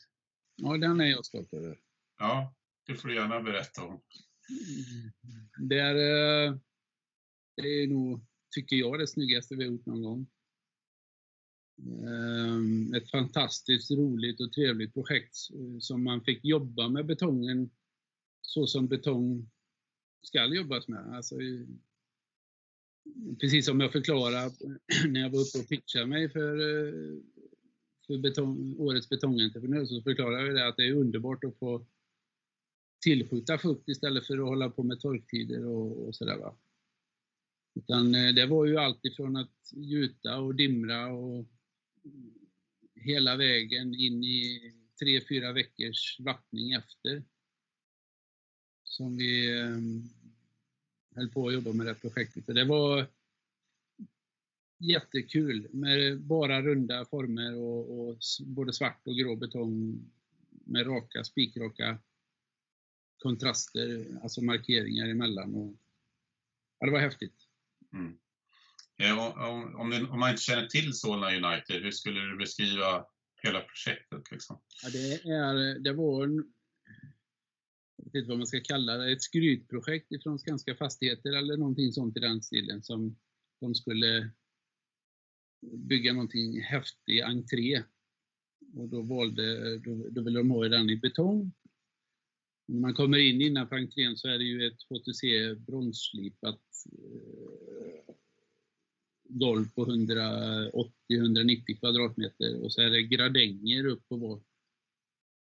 Ja, 0.55 0.77
den 0.77 1.01
är 1.01 1.05
jag 1.05 1.25
stolt 1.25 1.53
över. 1.53 1.79
Ja, 2.19 2.55
det 2.87 2.95
får 2.95 3.07
du 3.07 3.15
gärna 3.15 3.41
berätta 3.41 3.83
om. 3.83 4.01
Det 5.69 5.79
är, 5.79 5.95
eh, 5.95 6.55
det 7.55 7.83
är 7.83 7.87
nog, 7.87 8.25
tycker 8.55 8.75
jag, 8.75 8.99
det 8.99 9.07
snyggaste 9.07 9.55
vi 9.55 9.63
har 9.63 9.71
gjort 9.71 9.85
någon 9.85 10.01
gång. 10.01 10.27
Ehm, 11.81 12.93
ett 12.93 13.11
fantastiskt 13.11 13.91
roligt 13.91 14.41
och 14.41 14.53
trevligt 14.53 14.93
projekt 14.93 15.35
som 15.79 16.03
man 16.03 16.23
fick 16.23 16.45
jobba 16.45 16.89
med 16.89 17.05
betongen 17.05 17.69
så 18.41 18.67
som 18.67 18.87
betong 18.87 19.49
ska 20.21 20.45
jobbas 20.45 20.87
med. 20.87 21.15
Alltså, 21.15 21.35
precis 23.39 23.65
som 23.65 23.79
jag 23.79 23.91
förklarade 23.91 24.51
när 25.07 25.21
jag 25.21 25.29
var 25.29 25.39
uppe 25.39 25.59
och 25.59 25.69
pitchade 25.69 26.05
mig 26.05 26.29
för, 26.29 26.55
eh, 26.59 27.19
för 28.07 28.17
betong, 28.17 28.75
årets 28.77 29.09
betongentreprenör 29.09 29.85
så 29.85 30.01
förklarade 30.01 30.45
jag 30.45 30.55
det 30.55 30.67
att 30.67 30.77
det 30.77 30.87
är 30.87 30.93
underbart 30.93 31.43
att 31.43 31.59
få 31.59 31.85
tillskjuta 33.03 33.57
fukt 33.57 33.89
istället 33.89 34.27
för 34.27 34.37
att 34.37 34.47
hålla 34.47 34.69
på 34.69 34.83
med 34.83 34.99
torktider 34.99 35.65
och, 35.65 36.07
och 36.07 36.15
sådär. 36.15 36.37
Va? 36.37 36.57
Utan 37.75 38.15
eh, 38.15 38.33
det 38.33 38.45
var 38.45 38.65
ju 38.65 38.77
allt 38.77 39.05
ifrån 39.05 39.35
att 39.35 39.71
gjuta 39.73 40.39
och 40.39 40.55
dimra 40.55 41.07
och 41.07 41.47
hela 42.95 43.35
vägen 43.35 43.95
in 43.95 44.23
i 44.23 44.73
tre, 44.99 45.21
fyra 45.29 45.53
veckors 45.53 46.17
vattning 46.19 46.71
efter. 46.71 47.23
Som 49.01 49.17
vi 49.17 49.59
eh, 49.59 49.77
höll 51.15 51.29
på 51.29 51.47
att 51.47 51.53
jobba 51.53 51.73
med 51.73 51.85
det 51.85 51.95
projektet. 51.95 52.45
Det 52.47 52.65
var 52.65 53.07
jättekul 54.79 55.67
med 55.71 56.21
bara 56.21 56.61
runda 56.61 57.05
former 57.05 57.55
och, 57.55 57.99
och 57.99 58.17
både 58.45 58.73
svart 58.73 59.01
och 59.03 59.17
grå 59.17 59.35
betong 59.35 60.01
med 60.49 60.87
raka, 60.87 61.23
spikraka 61.23 61.97
kontraster, 63.17 64.05
alltså 64.23 64.41
markeringar 64.41 65.07
emellan. 65.07 65.55
Och, 65.55 65.75
ja, 66.79 66.85
det 66.85 66.91
var 66.91 66.99
häftigt. 66.99 67.47
Mm. 67.93 68.17
Ja, 68.95 69.47
om, 69.49 69.75
om, 69.75 70.07
om, 70.11 70.19
man 70.19 70.29
inte 70.29 70.41
känner 70.41 70.67
till 70.67 70.93
Solna 70.93 71.27
United, 71.27 71.83
hur 71.83 71.91
skulle 71.91 72.21
du 72.21 72.37
beskriva 72.37 73.05
hela 73.43 73.61
projektet? 73.61 74.31
Liksom? 74.31 74.61
Ja, 74.83 74.89
det, 74.89 75.13
är, 75.13 75.79
det 75.79 75.93
var 75.93 76.43
jag 78.03 78.13
vet 78.13 78.15
inte 78.15 78.29
vad 78.29 78.37
man 78.37 78.47
ska 78.47 78.59
kalla 78.59 78.97
det, 78.97 79.11
ett 79.11 79.21
skrytprojekt 79.21 80.11
ifrån 80.11 80.39
Skanska 80.39 80.75
Fastigheter 80.75 81.31
eller 81.31 81.57
någonting 81.57 81.91
sånt 81.91 82.17
i 82.17 82.19
den 82.19 82.41
stilen 82.41 82.83
som 82.83 83.15
de 83.59 83.75
skulle 83.75 84.29
bygga 85.61 86.13
någonting 86.13 86.61
häftig 86.61 87.21
entré. 87.21 87.83
Och 88.73 88.89
då 88.89 89.01
valde, 89.01 89.77
då, 89.77 90.09
då 90.09 90.21
ville 90.21 90.39
de 90.39 90.51
ha 90.51 90.67
den 90.67 90.89
i 90.89 90.97
betong 90.97 91.51
när 92.71 92.79
man 92.79 92.93
kommer 92.93 93.17
in 93.17 93.41
innanför 93.41 93.75
entrén 93.75 94.17
så 94.17 94.27
är 94.27 94.37
det 94.37 94.43
ju 94.43 94.67
ett 94.67 94.83
HTC 94.89 95.55
bronsslipat 95.55 96.61
eh, 96.91 98.15
golv 99.23 99.65
på 99.75 99.85
180-190 99.85 101.79
kvadratmeter 101.79 102.63
och 102.63 102.73
så 102.73 102.81
är 102.81 102.89
det 102.89 103.03
gradänger 103.03 103.85
upp 103.85 104.09
på 104.09 104.15
var. 104.15 104.41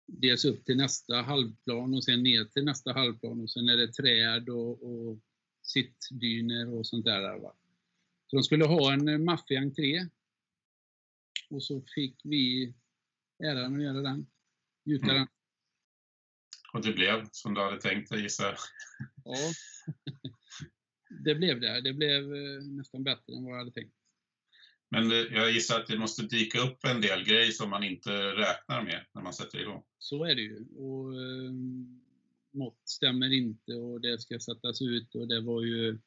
Dels 0.07 0.45
upp 0.45 0.65
till 0.65 0.77
nästa 0.77 1.21
halvplan 1.21 1.93
och 1.93 2.03
sen 2.03 2.23
ner 2.23 2.45
till 2.45 2.65
nästa 2.65 2.93
halvplan 2.93 3.41
och 3.41 3.49
sen 3.49 3.69
är 3.69 3.77
det 3.77 3.93
träd 3.93 4.49
och, 4.49 4.83
och 4.83 5.19
sittdyner 5.61 6.73
och 6.73 6.87
sånt 6.87 7.05
där. 7.05 7.39
Va? 7.39 7.53
Så 8.27 8.35
de 8.35 8.43
skulle 8.43 8.65
ha 8.65 8.93
en 8.93 9.25
maffig 9.25 9.55
entré. 9.55 10.07
Och 11.49 11.63
så 11.63 11.81
fick 11.95 12.21
vi 12.23 12.73
äran 13.43 13.75
att 13.75 13.83
göra 13.83 14.01
den. 14.01 14.27
Gjuta 14.85 15.05
mm. 15.05 15.15
den 15.15 15.27
och 16.77 16.83
det 16.83 16.93
blev 16.93 17.29
som 17.31 17.53
du 17.53 17.61
hade 17.61 17.81
tänkt 17.81 18.09
dig 18.09 18.21
gissar. 18.21 18.57
Ja, 19.23 19.35
det 21.23 21.35
blev 21.35 21.59
det. 21.59 21.81
Det 21.81 21.93
blev 21.93 22.35
eh, 22.35 22.63
nästan 22.63 23.03
bättre 23.03 23.33
än 23.33 23.43
vad 23.43 23.53
jag 23.53 23.57
hade 23.57 23.71
tänkt. 23.71 23.96
Men 24.89 25.09
jag 25.09 25.51
gissar 25.51 25.79
att 25.79 25.87
det 25.87 25.99
måste 25.99 26.23
dyka 26.23 26.59
upp 26.59 26.85
en 26.85 27.01
del 27.01 27.23
grejer 27.23 27.51
som 27.51 27.69
man 27.69 27.83
inte 27.83 28.11
räknar 28.31 28.83
med 28.83 29.05
när 29.13 29.21
man 29.21 29.33
sätter 29.33 29.61
igång. 29.61 29.83
Så 29.97 30.25
är 30.25 30.35
det 30.35 30.41
ju. 30.41 30.65
Och, 30.75 31.13
eh, 31.13 31.51
något 32.51 32.81
stämmer 32.89 33.33
inte 33.33 33.73
och 33.73 34.01
det 34.01 34.19
ska 34.21 34.39
sättas 34.39 34.81
ut 34.81 35.15
och 35.15 35.27
det 35.27 35.41
var 35.41 35.63
ju... 35.63 35.99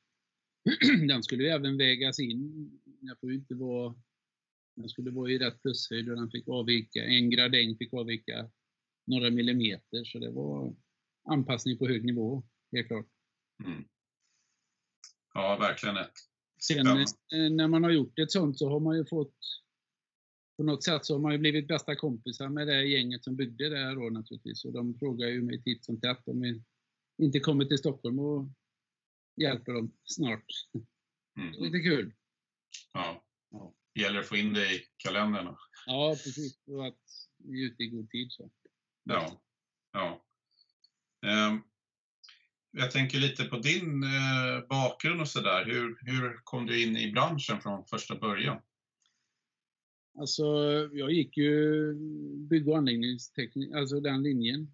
den 1.08 1.22
skulle 1.22 1.42
ju 1.42 1.48
även 1.48 1.78
vägas 1.78 2.20
in. 2.20 2.70
Den 2.84 3.16
får 3.20 3.32
inte 3.32 3.54
vara... 3.54 3.94
Den 4.76 4.88
skulle 4.88 5.10
vara 5.10 5.30
i 5.30 5.38
rätt 5.38 5.62
plushöjd 5.62 6.10
och 6.10 6.16
den 6.16 6.30
fick 6.30 6.48
avvika. 6.48 7.04
En 7.04 7.30
gradäng 7.30 7.76
fick 7.76 7.94
avvika 7.94 8.50
några 9.06 9.30
millimeter, 9.30 10.04
så 10.04 10.18
det 10.18 10.30
var 10.30 10.76
anpassning 11.24 11.78
på 11.78 11.88
hög 11.88 12.04
nivå, 12.04 12.42
helt 12.72 12.86
klart. 12.86 13.06
Mm. 13.64 13.84
Ja, 15.34 15.56
verkligen 15.60 15.96
ett. 15.96 16.12
Sen 16.60 16.86
ja. 16.86 17.00
Eh, 17.00 17.50
när 17.50 17.68
man 17.68 17.84
har 17.84 17.90
gjort 17.90 18.18
ett 18.18 18.30
sånt 18.30 18.58
så 18.58 18.68
har 18.68 18.80
man 18.80 18.96
ju 18.96 19.06
fått 19.06 19.36
på 20.56 20.64
något 20.64 20.84
sätt 20.84 21.04
så 21.04 21.14
har 21.14 21.20
man 21.20 21.32
ju 21.32 21.38
blivit 21.38 21.68
bästa 21.68 21.96
kompisar 21.96 22.48
med 22.48 22.66
det 22.66 22.84
gänget 22.84 23.24
som 23.24 23.36
byggde 23.36 23.68
det 23.68 23.78
här 23.78 23.94
då 23.94 24.10
naturligtvis. 24.10 24.64
Och 24.64 24.72
de 24.72 24.98
frågar 24.98 25.28
ju 25.28 25.42
mig 25.42 25.62
titt 25.62 25.84
som 25.84 26.00
tätt 26.00 26.28
om 26.28 26.40
vi 26.40 26.62
inte 27.22 27.40
kommer 27.40 27.64
till 27.64 27.78
Stockholm 27.78 28.18
och 28.18 28.48
hjälper 29.36 29.72
dem 29.72 29.92
snart. 30.04 30.44
Mm. 31.38 31.52
Lite 31.52 31.78
kul. 31.78 32.12
Ja. 32.92 33.24
ja. 33.50 33.74
Det 33.94 34.00
gäller 34.00 34.20
att 34.20 34.28
få 34.28 34.36
in 34.36 34.54
det 34.54 34.74
i 34.74 34.82
kalendern. 34.96 35.56
Ja, 35.86 36.10
precis. 36.10 36.62
Och 36.66 36.86
att 36.86 37.02
vi 37.38 37.62
är 37.62 37.66
ute 37.66 37.82
i 37.82 37.88
god 37.88 38.10
tid. 38.10 38.32
Så. 38.32 38.50
Ja. 39.04 39.42
ja. 39.92 40.24
Um, 41.48 41.62
jag 42.72 42.90
tänker 42.90 43.18
lite 43.18 43.44
på 43.44 43.58
din 43.58 44.04
uh, 44.04 44.68
bakgrund 44.68 45.20
och 45.20 45.28
sådär. 45.28 45.64
Hur, 45.64 45.98
hur 46.00 46.40
kom 46.44 46.66
du 46.66 46.82
in 46.82 46.96
i 46.96 47.12
branschen 47.12 47.60
från 47.60 47.84
första 47.84 48.14
början? 48.14 48.60
Alltså, 50.18 50.44
jag 50.92 51.12
gick 51.12 51.36
ju 51.36 51.94
bygg 52.48 52.68
och 52.68 52.78
anläggningsteknik, 52.78 53.72
alltså 53.72 54.00
den 54.00 54.22
linjen 54.22 54.72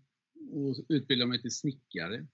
och 0.50 0.76
utbildade 0.88 1.28
mig 1.28 1.42
till 1.42 1.50
snickare 1.50 2.26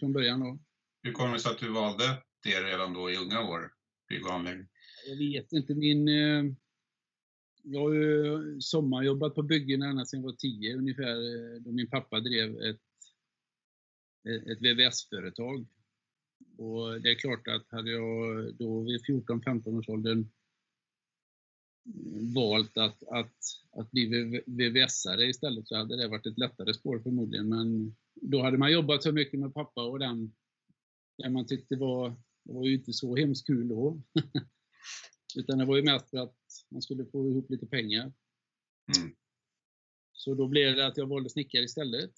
från 0.00 0.12
början 0.12 0.40
då. 0.40 0.58
Hur 1.02 1.12
kom 1.12 1.32
det 1.32 1.38
sig 1.38 1.52
att 1.52 1.58
du 1.58 1.68
valde 1.68 2.04
det 2.42 2.60
redan 2.60 2.92
då 2.92 3.10
i 3.10 3.16
unga 3.16 3.40
år, 3.40 3.72
bygg 4.08 4.26
och 4.26 4.32
anläggning? 4.32 4.66
Jag 5.08 5.16
vet 5.16 5.52
inte, 5.52 5.74
min 5.74 6.08
eh, 6.08 6.44
jag 7.62 7.80
har 7.80 7.94
ju 7.94 8.60
sommarjobbat 8.60 9.34
på 9.34 9.42
byggen 9.42 9.82
ända 9.82 10.04
sedan 10.04 10.20
jag 10.20 10.26
var 10.26 10.36
tio 10.36 10.76
ungefär, 10.76 11.16
eh, 11.16 11.60
då 11.60 11.72
min 11.72 11.90
pappa 11.90 12.20
drev 12.20 12.50
ett, 12.50 12.80
ett 14.26 14.62
VVS-företag. 14.62 15.66
Och 16.58 17.00
det 17.00 17.10
är 17.10 17.14
klart 17.14 17.48
att 17.48 17.70
hade 17.70 17.90
jag 17.90 18.54
då 18.54 18.80
vid 18.80 19.00
14-15 19.04 19.78
års 19.78 19.88
åldern 19.88 20.28
valt 22.34 22.78
att, 22.78 23.02
att, 23.02 23.36
att 23.72 23.90
bli 23.90 24.06
VVS-are 24.46 25.22
istället 25.22 25.68
så 25.68 25.76
hade 25.76 25.96
det 25.96 26.08
varit 26.08 26.26
ett 26.26 26.38
lättare 26.38 26.74
spår 26.74 26.98
förmodligen. 26.98 27.48
Men 27.48 27.96
då 28.14 28.42
hade 28.42 28.58
man 28.58 28.72
jobbat 28.72 29.02
så 29.02 29.12
mycket 29.12 29.40
med 29.40 29.54
pappa 29.54 29.82
och 29.82 29.98
den, 29.98 30.34
den 31.18 31.32
man 31.32 31.46
tyckte 31.46 31.76
var, 31.76 32.10
det 32.44 32.52
var 32.52 32.64
ju 32.64 32.74
inte 32.74 32.92
så 32.92 33.16
hemskt 33.16 33.46
kul 33.46 33.68
då. 33.68 34.02
Utan 35.36 35.58
det 35.58 35.64
var 35.64 35.76
ju 35.76 35.82
mest 35.82 36.10
för 36.10 36.18
att 36.18 36.36
man 36.70 36.82
skulle 36.82 37.06
få 37.06 37.30
ihop 37.30 37.50
lite 37.50 37.66
pengar. 37.66 38.12
Mm. 38.96 39.16
Så 40.12 40.34
då 40.34 40.48
blev 40.48 40.76
det 40.76 40.86
att 40.86 40.96
jag 40.96 41.06
valde 41.06 41.30
snickare 41.30 41.64
istället. 41.64 42.12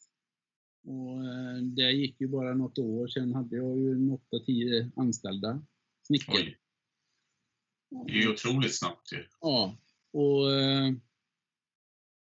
Och 0.82 1.24
eh, 1.24 1.56
det 1.62 1.92
gick 1.92 2.20
ju 2.20 2.28
bara 2.28 2.54
något 2.54 2.78
år, 2.78 3.08
sen 3.08 3.34
hade 3.34 3.56
jag 3.56 3.78
ju 3.78 3.96
8-10 4.32 4.90
anställda 4.96 5.62
snickare. 6.06 6.54
Det 8.06 8.12
är 8.12 8.22
ju 8.22 8.32
otroligt 8.32 8.78
snabbt 8.78 9.12
ju. 9.12 9.24
Ja, 9.40 9.76
och 10.12 10.52
eh, 10.52 10.92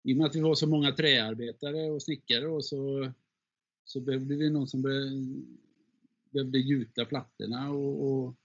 i 0.04 0.14
och 0.14 0.18
med 0.18 0.25
att 0.25 0.36
vi 0.36 0.42
var 0.42 0.56
så 0.56 0.68
många 0.68 0.92
träarbetare 0.92 1.90
och 1.90 2.04
snickare 2.04 2.48
och 2.48 2.66
så, 2.66 3.12
så 3.84 4.02
behövde 4.02 4.36
vi 4.36 4.50
någon 4.50 4.68
som 4.68 4.82
behövde 6.32 6.58
gjuta 6.58 7.06
plattorna 7.06 7.72
och, 7.72 8.08
och, 8.08 8.36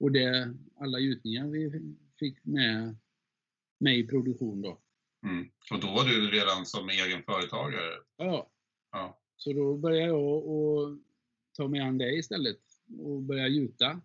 och 0.00 0.12
det, 0.12 0.54
alla 0.76 0.98
gjutningar 0.98 1.46
vi 1.46 1.94
fick 2.18 2.44
med, 2.44 2.96
med 3.78 3.98
i 3.98 4.06
produktion 4.06 4.62
då. 4.62 4.80
Mm. 5.22 5.50
Och 5.70 5.80
då 5.80 5.86
var 5.86 6.04
du 6.04 6.30
redan 6.30 6.66
som 6.66 6.88
egen 6.88 7.22
företagare? 7.22 7.94
Ja. 8.16 8.50
ja. 8.92 9.19
Så 9.42 9.52
då 9.52 9.76
började 9.76 10.06
jag 10.06 10.46
och 10.46 10.98
ta 11.56 11.68
mig 11.68 11.80
an 11.80 11.98
det 11.98 12.14
istället 12.14 12.60
och 12.98 13.22
börja 13.22 13.48
gjuta. 13.48 14.00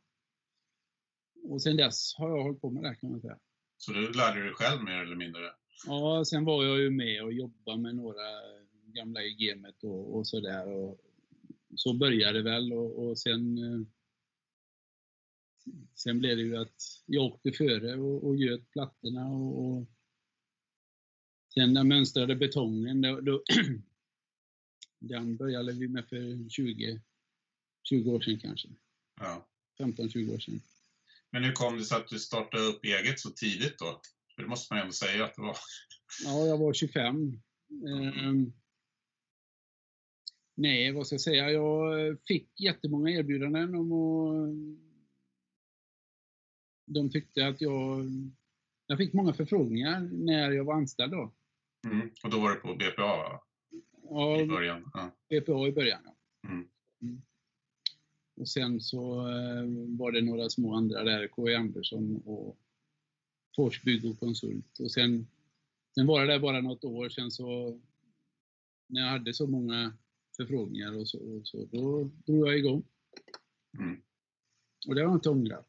Och 1.43 1.61
sen 1.61 1.77
dess 1.77 2.15
har 2.17 2.29
jag 2.29 2.43
hållit 2.43 2.61
på 2.61 2.69
med 2.69 2.83
det 2.83 2.95
kan 2.95 3.11
man 3.11 3.21
säga. 3.21 3.39
Så 3.77 3.91
du 3.91 4.11
lärde 4.11 4.43
dig 4.43 4.53
själv 4.53 4.83
mer 4.83 5.01
eller 5.01 5.15
mindre? 5.15 5.41
Ja, 5.85 6.23
sen 6.25 6.45
var 6.45 6.65
jag 6.65 6.79
ju 6.79 6.89
med 6.89 7.23
och 7.23 7.33
jobbade 7.33 7.81
med 7.81 7.95
några 7.95 8.23
gamla 8.83 9.23
i 9.23 9.33
gamet 9.33 9.83
och, 9.83 10.15
och 10.15 10.27
sådär. 10.27 10.95
Så 11.75 11.93
började 11.93 12.37
det 12.37 12.43
väl 12.43 12.73
och, 12.73 13.07
och 13.07 13.17
sen 13.17 13.57
eh, 13.57 13.87
Sen 15.95 16.19
blev 16.19 16.37
det 16.37 16.43
ju 16.43 16.57
att 16.57 16.81
jag 17.05 17.23
åkte 17.23 17.51
före 17.51 17.95
och, 17.95 18.27
och 18.27 18.35
göt 18.35 18.71
plattorna 18.71 19.27
och, 19.27 19.65
och 19.65 19.87
sen 21.53 21.73
den 21.73 21.87
mönstrade 21.87 22.35
betongen, 22.35 23.01
då, 23.01 23.21
då 23.21 23.43
den 25.07 25.37
började 25.37 25.73
vi 25.73 25.87
med 25.87 26.09
för 26.09 26.49
20, 26.49 27.01
20 27.89 28.11
år 28.11 28.21
sedan 28.21 28.39
kanske. 28.39 28.67
Ja. 29.19 29.47
15-20 29.79 30.35
år 30.35 30.39
sedan. 30.39 30.61
Men 31.31 31.43
hur 31.43 31.51
kom 31.51 31.77
det 31.77 31.83
sig 31.83 31.97
att 31.97 32.07
du 32.07 32.19
startade 32.19 32.63
upp 32.63 32.85
eget 32.85 33.19
så 33.19 33.29
tidigt 33.29 33.79
då? 33.79 34.01
För 34.35 34.41
det 34.41 34.47
måste 34.47 34.73
man 34.73 34.79
ju 34.79 34.81
ändå 34.81 34.93
säga 34.93 35.25
att 35.25 35.35
det 35.35 35.41
var. 35.41 35.57
Ja, 36.25 36.45
jag 36.45 36.57
var 36.57 36.73
25. 36.73 37.41
Mm. 37.69 38.07
Eh, 38.07 38.51
nej, 40.55 40.91
vad 40.91 41.07
ska 41.07 41.13
jag 41.13 41.21
säga? 41.21 41.51
Jag 41.51 42.17
fick 42.27 42.59
jättemånga 42.59 43.09
erbjudanden 43.09 43.75
om 43.75 43.91
att... 43.91 44.55
De 46.87 47.11
tyckte 47.11 47.47
att 47.47 47.61
jag... 47.61 48.05
Jag 48.87 48.97
fick 48.97 49.13
många 49.13 49.33
förfrågningar 49.33 49.99
när 49.99 50.51
jag 50.51 50.63
var 50.63 50.73
anställd 50.73 51.11
då. 51.11 51.33
Mm. 51.87 52.09
Och 52.23 52.29
då 52.29 52.39
var 52.39 52.49
det 52.49 52.55
på 52.55 52.75
BPA? 52.75 53.41
Ja, 54.09 54.41
i 54.41 54.45
början? 54.45 54.91
Ja. 54.93 55.11
BPA 55.29 55.67
i 55.67 55.71
början, 55.71 56.01
ja. 56.05 56.15
Mm. 56.49 56.67
Mm. 57.01 57.21
Och 58.37 58.49
sen 58.49 58.81
så 58.81 59.27
eh, 59.27 59.63
var 59.97 60.11
det 60.11 60.21
några 60.21 60.49
små 60.49 60.75
andra 60.75 61.03
där, 61.03 61.27
K.E. 61.27 61.55
Andersson 61.55 62.21
och 62.25 62.57
Fors 63.55 63.81
Bygg 63.83 64.05
och 64.05 64.19
Konsult. 64.19 64.79
Och 64.79 64.91
sen, 64.91 65.27
sen 65.95 66.07
var 66.07 66.21
det 66.21 66.33
där 66.33 66.39
bara 66.39 66.61
något 66.61 66.83
år, 66.83 67.09
sen 67.09 67.31
så 67.31 67.79
när 68.87 69.01
jag 69.01 69.09
hade 69.09 69.33
så 69.33 69.47
många 69.47 69.97
förfrågningar 70.37 70.97
och 70.97 71.07
så, 71.07 71.19
och 71.19 71.47
så 71.47 71.65
då 71.65 72.03
drog 72.03 72.47
jag 72.47 72.57
igång. 72.57 72.83
Mm. 73.79 74.01
Och 74.87 74.95
det 74.95 75.01
har 75.01 75.07
jag 75.07 75.17
inte 75.17 75.29
ångrat. 75.29 75.67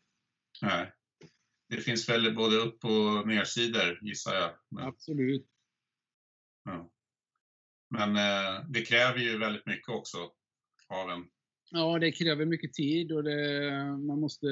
Nej. 0.62 0.92
Det 1.68 1.76
finns 1.76 2.08
väl 2.08 2.34
både 2.34 2.56
upp 2.56 2.84
och 2.84 3.28
nersidor 3.28 3.98
gissar 4.02 4.34
jag? 4.34 4.50
Men... 4.68 4.84
Absolut. 4.84 5.46
Ja. 6.64 6.90
Men 7.88 8.16
eh, 8.16 8.64
det 8.68 8.82
kräver 8.82 9.18
ju 9.18 9.38
väldigt 9.38 9.66
mycket 9.66 9.88
också 9.88 10.18
av 10.88 11.10
en 11.10 11.28
Ja, 11.70 11.98
det 11.98 12.12
kräver 12.12 12.44
mycket 12.44 12.72
tid 12.72 13.12
och 13.12 13.24
det, 13.24 13.70
man 13.98 14.20
måste... 14.20 14.46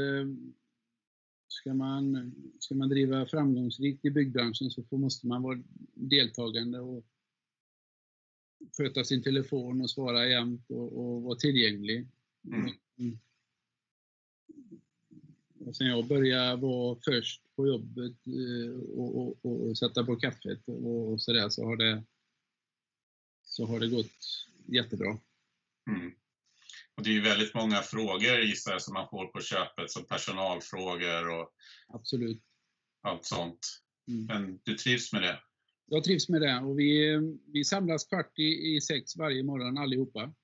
Ska 1.48 1.74
man, 1.74 2.34
ska 2.58 2.74
man 2.74 2.88
driva 2.88 3.26
framgångsrikt 3.26 4.04
i 4.04 4.10
byggbranschen 4.10 4.70
så 4.70 4.82
får, 4.82 4.98
måste 4.98 5.26
man 5.26 5.42
vara 5.42 5.62
deltagande 5.94 6.80
och 6.80 7.04
sköta 8.76 9.04
sin 9.04 9.22
telefon 9.22 9.80
och 9.80 9.90
svara 9.90 10.28
jämt 10.28 10.70
och, 10.70 10.98
och 10.98 11.22
vara 11.22 11.36
tillgänglig. 11.36 12.06
Mm. 12.46 13.18
Och 15.66 15.76
sen 15.76 15.86
jag 15.86 16.06
började 16.06 16.56
vara 16.56 16.98
först 17.04 17.42
på 17.56 17.66
jobbet 17.66 18.26
eh, 18.26 18.80
och, 18.80 19.36
och, 19.42 19.66
och 19.66 19.78
sätta 19.78 20.04
på 20.04 20.16
kaffet 20.16 20.68
och, 20.68 21.20
sådär 21.20 21.48
så 21.48 21.64
har 21.64 21.76
det, 21.76 22.02
så 23.54 23.66
har 23.66 23.80
det 23.80 23.88
gått 23.88 24.46
jättebra. 24.66 25.18
Mm. 25.90 26.12
Och 26.94 27.02
det 27.02 27.10
är 27.10 27.14
ju 27.14 27.20
väldigt 27.20 27.54
många 27.54 27.82
frågor 27.82 28.40
gissar 28.40 28.72
jag 28.72 28.82
som 28.82 28.94
man 28.94 29.08
får 29.08 29.26
på 29.26 29.40
köpet, 29.40 29.90
som 29.90 30.04
personalfrågor 30.04 31.28
och 31.28 31.50
Absolut. 31.88 32.42
allt 33.02 33.24
sånt. 33.24 33.82
Mm. 34.08 34.24
Men 34.26 34.60
du 34.62 34.74
trivs 34.74 35.12
med 35.12 35.22
det? 35.22 35.40
Jag 35.86 36.04
trivs 36.04 36.28
med 36.28 36.40
det 36.40 36.60
och 36.60 36.78
vi, 36.78 37.18
vi 37.52 37.64
samlas 37.64 38.04
kvart 38.04 38.38
i, 38.38 38.76
i 38.76 38.80
sex 38.80 39.16
varje 39.16 39.42
morgon 39.42 39.78
allihopa. 39.78 40.34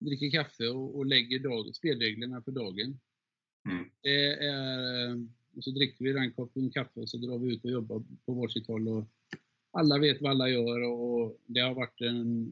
Dricker 0.00 0.30
kaffe 0.30 0.68
och, 0.68 0.96
och 0.96 1.06
lägger 1.06 1.38
dag, 1.38 1.74
spelreglerna 1.74 2.42
för 2.42 2.52
dagen. 2.52 3.00
Mm. 3.68 3.90
Det 4.02 4.44
är, 4.44 5.26
och 5.56 5.64
så 5.64 5.70
dricker 5.70 6.04
vi 6.04 6.12
den 6.12 6.32
koppen 6.32 6.70
kaffe 6.70 7.00
och 7.00 7.10
så 7.10 7.16
drar 7.16 7.38
vi 7.38 7.54
ut 7.54 7.64
och 7.64 7.70
jobbar 7.70 8.04
på 8.26 8.32
varsitt 8.32 8.66
håll. 8.66 8.88
Och 8.88 9.04
alla 9.70 9.98
vet 9.98 10.22
vad 10.22 10.30
alla 10.30 10.48
gör 10.48 10.80
och 10.80 11.40
det 11.46 11.60
har 11.60 11.74
varit 11.74 12.00
en, 12.00 12.50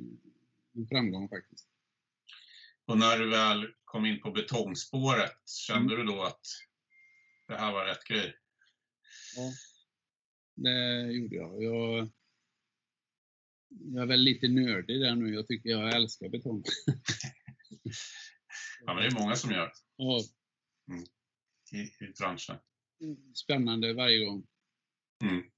en 0.75 0.87
framgång 0.87 1.29
faktiskt. 1.29 1.69
Och 2.87 2.99
när 2.99 3.19
du 3.19 3.31
väl 3.31 3.67
kom 3.85 4.07
in 4.07 4.21
på 4.21 4.31
betongspåret, 4.31 5.49
kände 5.49 5.95
mm. 5.95 6.07
du 6.07 6.13
då 6.13 6.23
att 6.23 6.47
det 7.49 7.57
här 7.57 7.73
var 7.73 7.87
rätt 7.87 8.05
grej? 8.05 8.37
Ja, 9.37 9.53
det 10.55 11.13
gjorde 11.13 11.37
jag. 11.37 11.63
jag. 11.63 12.09
Jag 13.69 14.03
är 14.03 14.07
väl 14.07 14.21
lite 14.21 14.49
nördig 14.49 15.01
där 15.01 15.15
nu. 15.15 15.35
Jag 15.35 15.47
tycker 15.47 15.71
jag 15.71 15.97
älskar 15.97 16.29
betong. 16.29 16.63
ja, 18.85 18.95
men 18.95 18.97
det 18.97 19.07
är 19.07 19.21
många 19.23 19.37
som 19.37 19.51
gör. 19.51 19.73
Ja. 19.97 20.21
Mm. 20.89 21.05
I, 21.73 22.05
I 22.05 22.13
branschen. 22.19 22.57
Spännande 23.35 23.93
varje 23.93 24.25
gång. 24.25 24.47
Mm. 25.23 25.51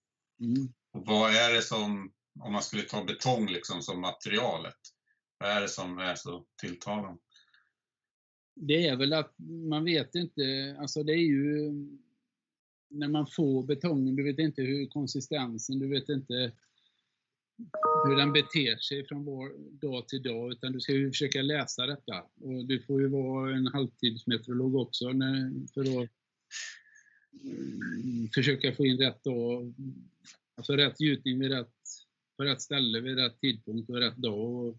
Vad 0.92 1.30
är 1.30 1.54
det 1.54 1.62
som, 1.62 2.12
om 2.40 2.52
man 2.52 2.62
skulle 2.62 2.82
ta 2.82 3.04
betong 3.04 3.46
liksom 3.46 3.82
som 3.82 4.00
materialet, 4.00 4.78
vad 5.38 5.50
är 5.50 5.60
det 5.60 5.68
som 5.68 5.98
är 5.98 6.14
så 6.14 6.46
tilltalande? 6.60 7.20
Det 8.54 8.86
är 8.86 8.96
väl 8.96 9.12
att 9.12 9.34
man 9.68 9.84
vet 9.84 10.14
inte, 10.14 10.76
alltså 10.80 11.02
det 11.02 11.12
är 11.12 11.26
ju 11.26 11.72
när 12.90 13.08
man 13.08 13.26
får 13.26 13.62
betongen, 13.62 14.16
du 14.16 14.22
vet 14.22 14.38
inte 14.38 14.62
hur 14.62 14.86
konsistensen, 14.86 15.78
du 15.78 15.88
vet 15.88 16.08
inte 16.08 16.52
hur 18.04 18.16
den 18.16 18.32
beter 18.32 18.76
sig 18.76 19.06
från 19.06 19.24
var 19.24 19.52
dag 19.80 20.08
till 20.08 20.22
dag, 20.22 20.52
utan 20.52 20.72
du 20.72 20.80
ska 20.80 20.92
ju 20.92 21.10
försöka 21.10 21.42
läsa 21.42 21.86
detta. 21.86 22.22
Och 22.40 22.64
du 22.64 22.82
får 22.82 23.00
ju 23.00 23.08
vara 23.08 23.56
en 23.56 23.66
halvtidsmeteorolog 23.66 24.74
också 24.74 25.08
när, 25.08 25.66
för 25.74 25.80
att 25.80 26.10
mm, 27.42 28.28
försöka 28.34 28.72
få 28.72 28.86
in 28.86 28.98
rätt 28.98 29.24
dag, 29.24 29.74
alltså 30.58 30.72
rätt 30.72 31.00
gjutning 31.00 31.38
vid 31.38 31.50
rätt, 31.50 31.74
på 32.36 32.44
rätt 32.44 32.62
ställe 32.62 33.00
vid 33.00 33.16
rätt 33.16 33.40
tidpunkt 33.40 33.90
och 33.90 33.96
rätt 33.96 34.16
dag. 34.16 34.38
Och, 34.38 34.78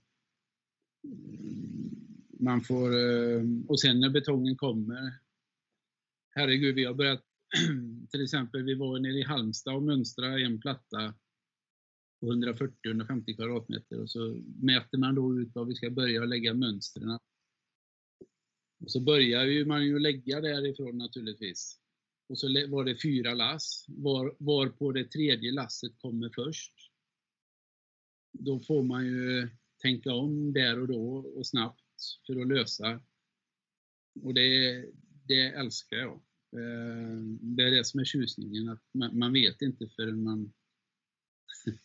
man 2.40 2.62
får, 2.62 2.98
eh, 2.98 3.42
och 3.68 3.80
sen 3.80 4.00
när 4.00 4.10
betongen 4.10 4.56
kommer, 4.56 5.20
herregud, 6.36 6.76
vi 6.76 6.86
har 6.86 6.94
börjat, 6.94 7.24
till 8.12 8.24
exempel 8.24 8.64
vi 8.64 8.76
var 8.76 9.00
nere 9.00 9.18
i 9.18 9.24
Halmstad 9.24 9.76
och 9.76 9.84
mönstrade 9.84 10.46
en 10.46 10.62
platta 10.62 11.14
på 12.20 12.26
140-150 12.26 13.36
kvadratmeter 13.36 14.02
och 14.02 14.10
så 14.10 14.42
mäter 14.62 14.98
man 14.98 15.16
då 15.16 15.40
ut 15.40 15.56
var 15.56 15.66
vi 15.66 15.76
ska 15.76 15.90
börja 15.90 16.26
lägga 16.26 16.54
mönstren. 16.54 17.20
Och 18.82 18.92
så 18.92 19.00
börjar 19.00 19.66
man 19.66 19.86
ju 19.86 20.00
lägga 20.00 20.42
därifrån 20.42 20.98
naturligtvis. 20.98 21.80
Och 22.30 22.40
så 22.40 22.48
var 22.70 22.84
det 22.84 23.02
fyra 23.02 23.34
lass, 23.34 23.86
var, 23.88 24.36
var 24.40 24.68
på 24.68 24.92
det 24.92 25.04
tredje 25.04 25.52
lasset 25.52 26.00
kommer 26.00 26.32
först. 26.36 26.74
Då 28.32 28.60
får 28.60 28.84
man 28.84 29.06
ju 29.06 29.50
tänka 29.82 30.14
om 30.14 30.54
där 30.54 30.80
och 30.80 30.88
då 30.88 31.18
och 31.18 31.48
snabbt 31.48 31.82
för 32.28 32.42
att 32.42 32.48
lösa. 32.48 33.02
Och 34.24 34.34
det, 34.34 34.86
det 35.28 35.48
älskar 35.48 35.98
jag. 35.98 36.14
Eh, 36.54 37.20
det 37.42 37.64
är 37.64 37.72
det 37.72 37.86
som 37.86 38.00
är 38.00 38.06
tjusningen, 38.06 38.70
att 38.70 38.84
man, 38.94 39.20
man 39.20 39.34
vet 39.34 39.62
inte 39.62 39.90
förrän 39.96 40.24
man... 40.24 40.54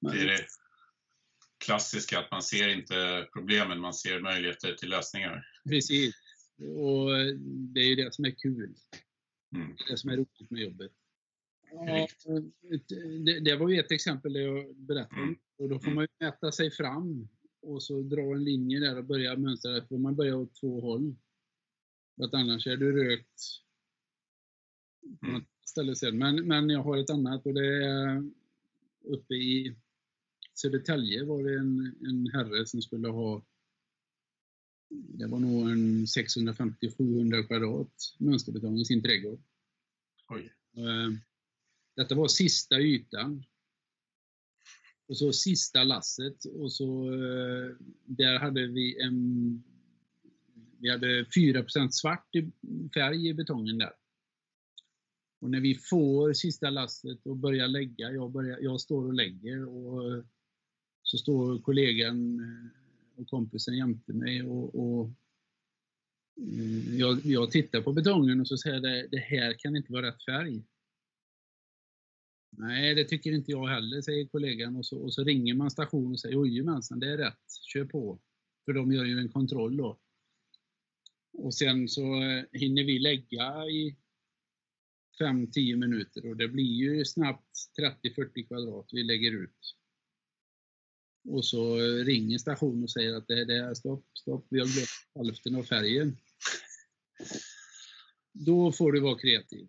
Det 0.00 0.20
är 0.20 0.26
det 0.26 0.46
klassiska, 1.64 2.18
att 2.18 2.30
man 2.30 2.42
ser 2.42 2.68
inte 2.68 3.28
problemen, 3.32 3.80
man 3.80 3.94
ser 3.94 4.20
möjligheter 4.20 4.74
till 4.74 4.88
lösningar. 4.88 5.46
Precis. 5.68 6.23
Och 6.58 7.10
det 7.44 7.80
är 7.80 7.88
ju 7.88 7.94
det 7.94 8.14
som 8.14 8.24
är 8.24 8.30
kul. 8.30 8.74
Mm. 9.54 9.76
Det 9.88 9.96
som 9.96 10.10
är 10.10 10.16
roligt 10.16 10.50
med 10.50 10.62
jobbet. 10.62 10.92
Ja, 11.70 12.08
det, 13.24 13.40
det 13.40 13.56
var 13.56 13.68
ju 13.68 13.78
ett 13.80 13.92
exempel 13.92 14.32
där 14.32 14.40
jag 14.40 14.76
berättade 14.76 15.20
om. 15.20 15.28
Mm. 15.28 15.38
Och 15.58 15.68
då 15.68 15.78
får 15.78 15.90
man 15.90 16.04
ju 16.04 16.26
mäta 16.26 16.52
sig 16.52 16.70
fram 16.70 17.28
och 17.62 17.82
så 17.82 18.02
dra 18.02 18.34
en 18.34 18.44
linje 18.44 18.80
där 18.80 18.98
och 18.98 19.04
börja 19.04 19.36
mönstra. 19.36 19.70
Där 19.72 19.80
får 19.80 19.98
man 19.98 20.16
börja 20.16 20.36
åt 20.36 20.54
två 20.54 20.80
håll. 20.80 21.14
För 22.16 22.24
att 22.24 22.34
annars 22.34 22.66
är 22.66 22.76
du 22.76 22.92
rökt 22.92 23.40
på 25.20 25.26
Mm. 25.26 25.40
något 25.40 25.48
ställe 25.64 25.96
sen. 25.96 26.18
Men, 26.18 26.46
men 26.48 26.70
jag 26.70 26.82
har 26.82 26.98
ett 26.98 27.10
annat 27.10 27.46
och 27.46 27.54
det 27.54 27.84
är 27.84 28.30
uppe 29.04 29.34
i 29.34 29.76
Södertälje 30.54 31.24
var 31.24 31.44
det 31.44 31.58
en, 31.58 31.96
en 32.06 32.26
herre 32.32 32.66
som 32.66 32.82
skulle 32.82 33.08
ha 33.08 33.42
det 34.90 35.26
var 35.26 35.38
nog 35.38 35.70
en 35.70 36.04
650-700 36.04 37.46
kvadrat 37.46 37.92
mönsterbetong 38.18 38.76
i 38.76 38.84
sin 38.84 39.02
trädgård. 39.02 39.40
Oj. 40.28 40.52
Eh, 40.76 41.18
Detta 41.96 42.14
var 42.14 42.28
sista 42.28 42.80
ytan. 42.80 43.44
Och 45.06 45.18
så 45.18 45.32
sista 45.32 45.84
lasset 45.84 46.44
och 46.44 46.72
så 46.72 47.12
eh, 47.12 47.76
där 48.04 48.38
hade 48.38 48.66
vi 48.66 49.00
en 49.00 49.62
vi 50.78 50.90
hade 50.90 51.26
4 51.34 51.88
svart 51.90 52.34
i 52.34 52.50
färg 52.94 53.28
i 53.28 53.34
betongen 53.34 53.78
där. 53.78 53.92
Och 55.40 55.50
när 55.50 55.60
vi 55.60 55.74
får 55.74 56.32
sista 56.32 56.70
lasset 56.70 57.26
och 57.26 57.36
börjar 57.36 57.68
lägga, 57.68 58.10
jag, 58.12 58.32
börjar, 58.32 58.58
jag 58.60 58.80
står 58.80 59.06
och 59.06 59.14
lägger 59.14 59.64
och 59.68 60.24
så 61.02 61.18
står 61.18 61.58
kollegan 61.58 62.40
eh, 62.40 62.83
och 63.16 63.28
kompisen 63.28 63.76
jämte 63.76 64.12
mig 64.12 64.42
och, 64.42 64.74
och 64.74 65.10
mm, 66.36 66.98
jag, 66.98 67.20
jag 67.24 67.50
tittar 67.50 67.80
på 67.80 67.92
betongen 67.92 68.40
och 68.40 68.48
så 68.48 68.56
säger 68.56 68.80
det, 68.80 69.08
det 69.10 69.18
här 69.18 69.58
kan 69.58 69.76
inte 69.76 69.92
vara 69.92 70.06
rätt 70.06 70.24
färg. 70.24 70.62
Nej, 72.56 72.94
det 72.94 73.04
tycker 73.04 73.32
inte 73.32 73.50
jag 73.50 73.66
heller, 73.66 74.00
säger 74.00 74.26
kollegan 74.26 74.76
och 74.76 74.86
så, 74.86 74.98
och 74.98 75.14
så 75.14 75.24
ringer 75.24 75.54
man 75.54 75.70
stationen 75.70 76.12
och 76.12 76.20
säger 76.20 76.34
jojomensan, 76.34 77.00
det 77.00 77.12
är 77.12 77.18
rätt, 77.18 77.52
kör 77.72 77.84
på. 77.84 78.18
För 78.64 78.72
de 78.72 78.92
gör 78.92 79.04
ju 79.04 79.18
en 79.18 79.28
kontroll 79.28 79.76
då. 79.76 79.98
Och 81.32 81.54
sen 81.54 81.88
så 81.88 82.22
eh, 82.22 82.44
hinner 82.52 82.84
vi 82.84 82.98
lägga 82.98 83.66
i 83.66 83.96
5-10 85.20 85.76
minuter 85.76 86.26
och 86.26 86.36
det 86.36 86.48
blir 86.48 86.64
ju 86.64 87.04
snabbt 87.04 87.56
30-40 88.04 88.46
kvadrat 88.46 88.88
vi 88.92 89.02
lägger 89.02 89.32
ut. 89.32 89.76
Och 91.24 91.44
så 91.44 91.76
ringer 91.78 92.38
stationen 92.38 92.82
och 92.82 92.90
säger 92.90 93.14
att 93.14 93.28
det, 93.28 93.44
det 93.44 93.56
är 93.56 93.74
stopp, 93.74 94.04
stopp, 94.14 94.46
vi 94.50 94.60
har 94.60 94.66
glömt 94.66 94.88
hälften 95.14 95.54
av 95.56 95.62
färgen. 95.62 96.16
Då 98.32 98.72
får 98.72 98.92
du 98.92 99.00
vara 99.00 99.18
kreativ. 99.18 99.68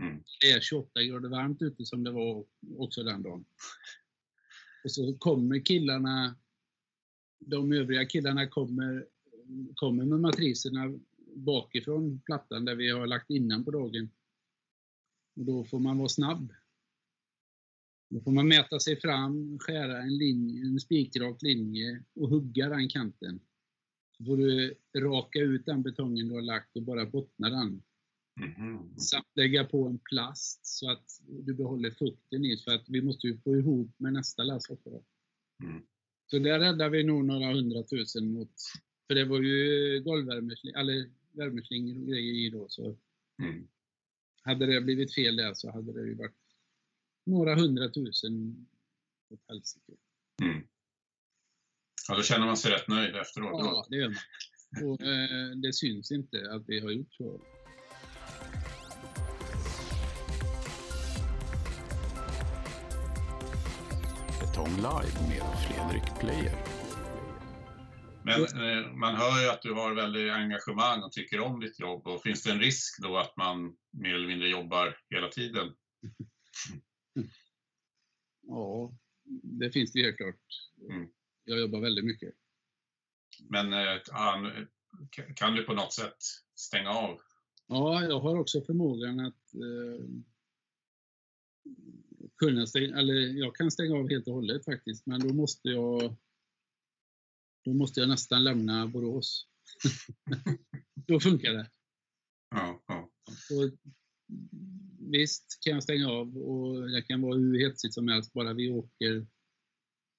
Mm. 0.00 0.22
Det 0.40 0.50
är 0.50 0.60
28 0.60 1.02
grader 1.02 1.28
varmt 1.28 1.62
ute 1.62 1.84
som 1.84 2.04
det 2.04 2.10
var 2.10 2.44
också 2.76 3.02
den 3.02 3.22
dagen. 3.22 3.44
Och 4.84 4.92
så 4.92 5.14
kommer 5.18 5.64
killarna, 5.64 6.36
de 7.38 7.72
övriga 7.72 8.06
killarna 8.06 8.46
kommer, 8.46 9.06
kommer 9.74 10.04
med 10.04 10.20
matriserna 10.20 10.98
bakifrån 11.34 12.20
plattan 12.26 12.64
där 12.64 12.74
vi 12.74 12.90
har 12.90 13.06
lagt 13.06 13.30
innan 13.30 13.64
på 13.64 13.70
dagen. 13.70 14.10
Och 15.36 15.44
då 15.44 15.64
får 15.64 15.78
man 15.78 15.98
vara 15.98 16.08
snabb. 16.08 16.52
Då 18.10 18.20
får 18.20 18.30
man 18.30 18.48
mäta 18.48 18.80
sig 18.80 19.00
fram, 19.00 19.58
skära 19.58 20.02
en, 20.02 20.16
linje, 20.16 20.62
en 20.66 20.80
spikrak 20.80 21.42
linje 21.42 22.04
och 22.14 22.28
hugga 22.28 22.68
den 22.68 22.88
kanten. 22.88 23.40
Så 24.16 24.24
får 24.24 24.36
du 24.36 24.74
raka 24.96 25.38
ut 25.38 25.66
den 25.66 25.82
betongen 25.82 26.28
du 26.28 26.34
har 26.34 26.42
lagt 26.42 26.76
och 26.76 26.82
bara 26.82 27.06
bottna 27.06 27.50
den. 27.50 27.82
Mhm. 28.40 28.96
Samt 28.98 29.26
lägga 29.34 29.64
på 29.64 29.86
en 29.86 29.98
plast 29.98 30.66
så 30.66 30.90
att 30.90 31.04
du 31.28 31.54
behåller 31.54 31.90
fukten 31.90 32.44
i. 32.44 32.56
För 32.56 32.74
att 32.74 32.84
vi 32.88 33.02
måste 33.02 33.26
ju 33.26 33.38
få 33.38 33.56
ihop 33.56 33.94
med 33.98 34.12
nästa 34.12 34.42
lass 34.42 34.70
också. 34.70 35.02
Mm. 35.62 35.82
Så 36.30 36.38
där 36.38 36.58
räddar 36.58 36.90
vi 36.90 37.04
nog 37.04 37.24
några 37.24 37.52
hundratusen 37.54 38.32
mot... 38.32 38.52
För 39.06 39.14
det 39.14 39.24
var 39.24 39.40
ju 39.40 40.00
golvvärmeslingor, 40.04 40.78
eller 40.78 41.10
värmeslingor 41.32 42.00
och 42.00 42.06
grejer 42.08 42.34
i 42.34 42.50
då. 42.50 42.66
Så 42.68 42.96
Mm. 43.42 43.68
hade 44.42 44.66
det 44.66 44.80
blivit 44.80 45.14
fel 45.14 45.36
där 45.36 45.54
så 45.54 45.70
hade 45.70 45.92
det 45.92 46.08
ju 46.08 46.14
varit 46.14 46.39
några 47.30 47.54
hundratusen 47.54 48.66
åt 49.30 49.40
helsike. 49.48 49.92
Mm. 50.42 50.66
Ja, 52.08 52.16
då 52.16 52.22
känner 52.22 52.46
man 52.46 52.56
sig 52.56 52.72
rätt 52.72 52.88
nöjd 52.88 53.16
efteråt. 53.16 53.50
Ja, 53.52 53.86
det 53.90 53.96
gör 53.96 54.08
man. 54.08 54.18
Och 54.84 55.02
eh, 55.02 55.50
det 55.62 55.72
syns 55.72 56.12
inte 56.12 56.52
att 56.52 56.62
vi 56.66 56.80
har 56.80 56.90
gjort 56.90 57.12
så. 57.12 57.40
Betong 64.40 64.76
Live 64.76 65.28
med 65.28 65.42
Fredrik 65.68 66.20
Player. 66.20 66.80
Men 68.24 68.42
eh, 68.42 68.92
man 68.92 69.16
hör 69.16 69.42
ju 69.42 69.48
att 69.48 69.62
du 69.62 69.72
har 69.72 69.94
väldigt 69.94 70.32
engagemang 70.32 71.02
och 71.02 71.12
tycker 71.12 71.40
om 71.40 71.60
ditt 71.60 71.80
jobb. 71.80 72.06
Och 72.06 72.22
finns 72.22 72.42
det 72.42 72.50
en 72.50 72.60
risk 72.60 73.02
då 73.02 73.18
att 73.18 73.36
man 73.36 73.76
mer 73.90 74.14
eller 74.14 74.28
mindre 74.28 74.48
jobbar 74.48 74.96
hela 75.10 75.28
tiden? 75.28 75.68
Ja, 78.42 78.92
det 79.42 79.70
finns 79.70 79.92
det 79.92 80.02
helt 80.02 80.16
klart. 80.16 80.40
Mm. 80.90 81.08
Jag 81.44 81.60
jobbar 81.60 81.80
väldigt 81.80 82.04
mycket. 82.04 82.34
Men 83.48 83.72
eh, 83.72 84.00
an- 84.12 84.68
kan 85.36 85.54
du 85.54 85.62
på 85.62 85.74
något 85.74 85.92
sätt 85.92 86.16
stänga 86.54 86.90
av? 86.90 87.20
Ja, 87.66 88.02
jag 88.02 88.20
har 88.20 88.38
också 88.38 88.62
förmågan 88.62 89.20
att 89.20 89.54
eh, 89.54 90.04
kunna 92.38 92.66
stänga, 92.66 92.98
eller 92.98 93.14
jag 93.14 93.54
kan 93.56 93.70
stänga 93.70 93.94
av 93.96 94.08
helt 94.08 94.26
och 94.28 94.34
hållet 94.34 94.64
faktiskt, 94.64 95.06
men 95.06 95.20
då 95.20 95.34
måste 95.34 95.68
jag 95.68 96.16
då 97.64 97.72
måste 97.72 98.00
jag 98.00 98.08
nästan 98.08 98.44
lämna 98.44 98.86
Borås. 98.86 99.46
då 101.06 101.20
funkar 101.20 101.52
det. 101.52 101.70
Ja, 102.50 102.82
ja. 102.86 103.10
Så, 103.26 103.70
visst 105.10 105.58
kan 105.60 105.72
jag 105.72 105.82
stänga 105.82 106.08
av 106.08 106.36
och 106.36 106.90
det 106.90 107.02
kan 107.02 107.22
vara 107.22 107.36
hur 107.36 107.58
hetsigt 107.58 107.94
som 107.94 108.08
helst, 108.08 108.32
bara 108.32 108.52
vi 108.52 108.70
åker 108.70 109.26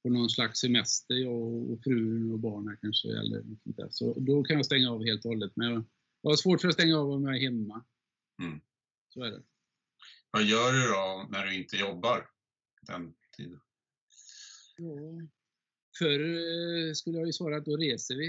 på 0.04 0.10
någon 0.10 0.30
slags 0.30 0.60
semester, 0.60 1.15
jag 1.15 1.71
och 1.71 1.84
frun 1.84 2.32
och 2.32 2.39
barnen 2.39 2.77
kanske, 2.82 3.08
eller 3.08 3.43
något 3.43 3.63
sånt 3.63 3.77
där. 3.77 3.88
Så 3.91 4.19
då 4.19 4.43
kan 4.43 4.56
jag 4.56 4.65
stänga 4.65 4.91
av 4.91 5.04
helt 5.06 5.25
och 5.25 5.32
hållet. 5.32 5.51
Men 5.56 5.71
jag, 5.71 5.84
jag 6.21 6.32
har 6.32 6.36
svårt 6.36 6.62
för 6.62 6.67
att 6.67 6.73
stänga 6.73 6.97
av 6.97 7.12
om 7.12 7.23
jag 7.23 7.38
är 7.38 7.41
hemma. 7.41 7.86
Mm. 8.41 8.62
Så 9.10 9.23
är 9.23 9.32
det. 9.32 9.43
Vad 10.32 10.43
gör 10.43 10.73
du 10.73 10.88
då 10.88 11.27
när 11.38 11.45
du 11.45 11.56
inte 11.56 11.77
jobbar 11.77 12.30
den 12.82 13.13
tiden? 13.38 13.60
Ja. 14.77 15.27
Förr 15.99 16.19
eh, 16.19 16.93
skulle 16.93 17.17
jag 17.17 17.27
ju 17.27 17.34
svara 17.34 17.58
att 17.58 17.65
då 17.65 17.77
reser 17.77 18.15
vi. 18.15 18.27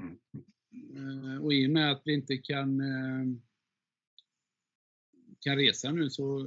Mm. 0.00 0.18
Eh, 0.96 1.44
och 1.44 1.52
i 1.52 1.66
och 1.66 1.70
med 1.70 1.92
att 1.92 2.02
vi 2.04 2.14
inte 2.14 2.36
kan, 2.36 2.80
eh, 2.80 3.26
kan 5.46 5.56
resa 5.56 5.92
nu 5.92 6.10
så, 6.10 6.46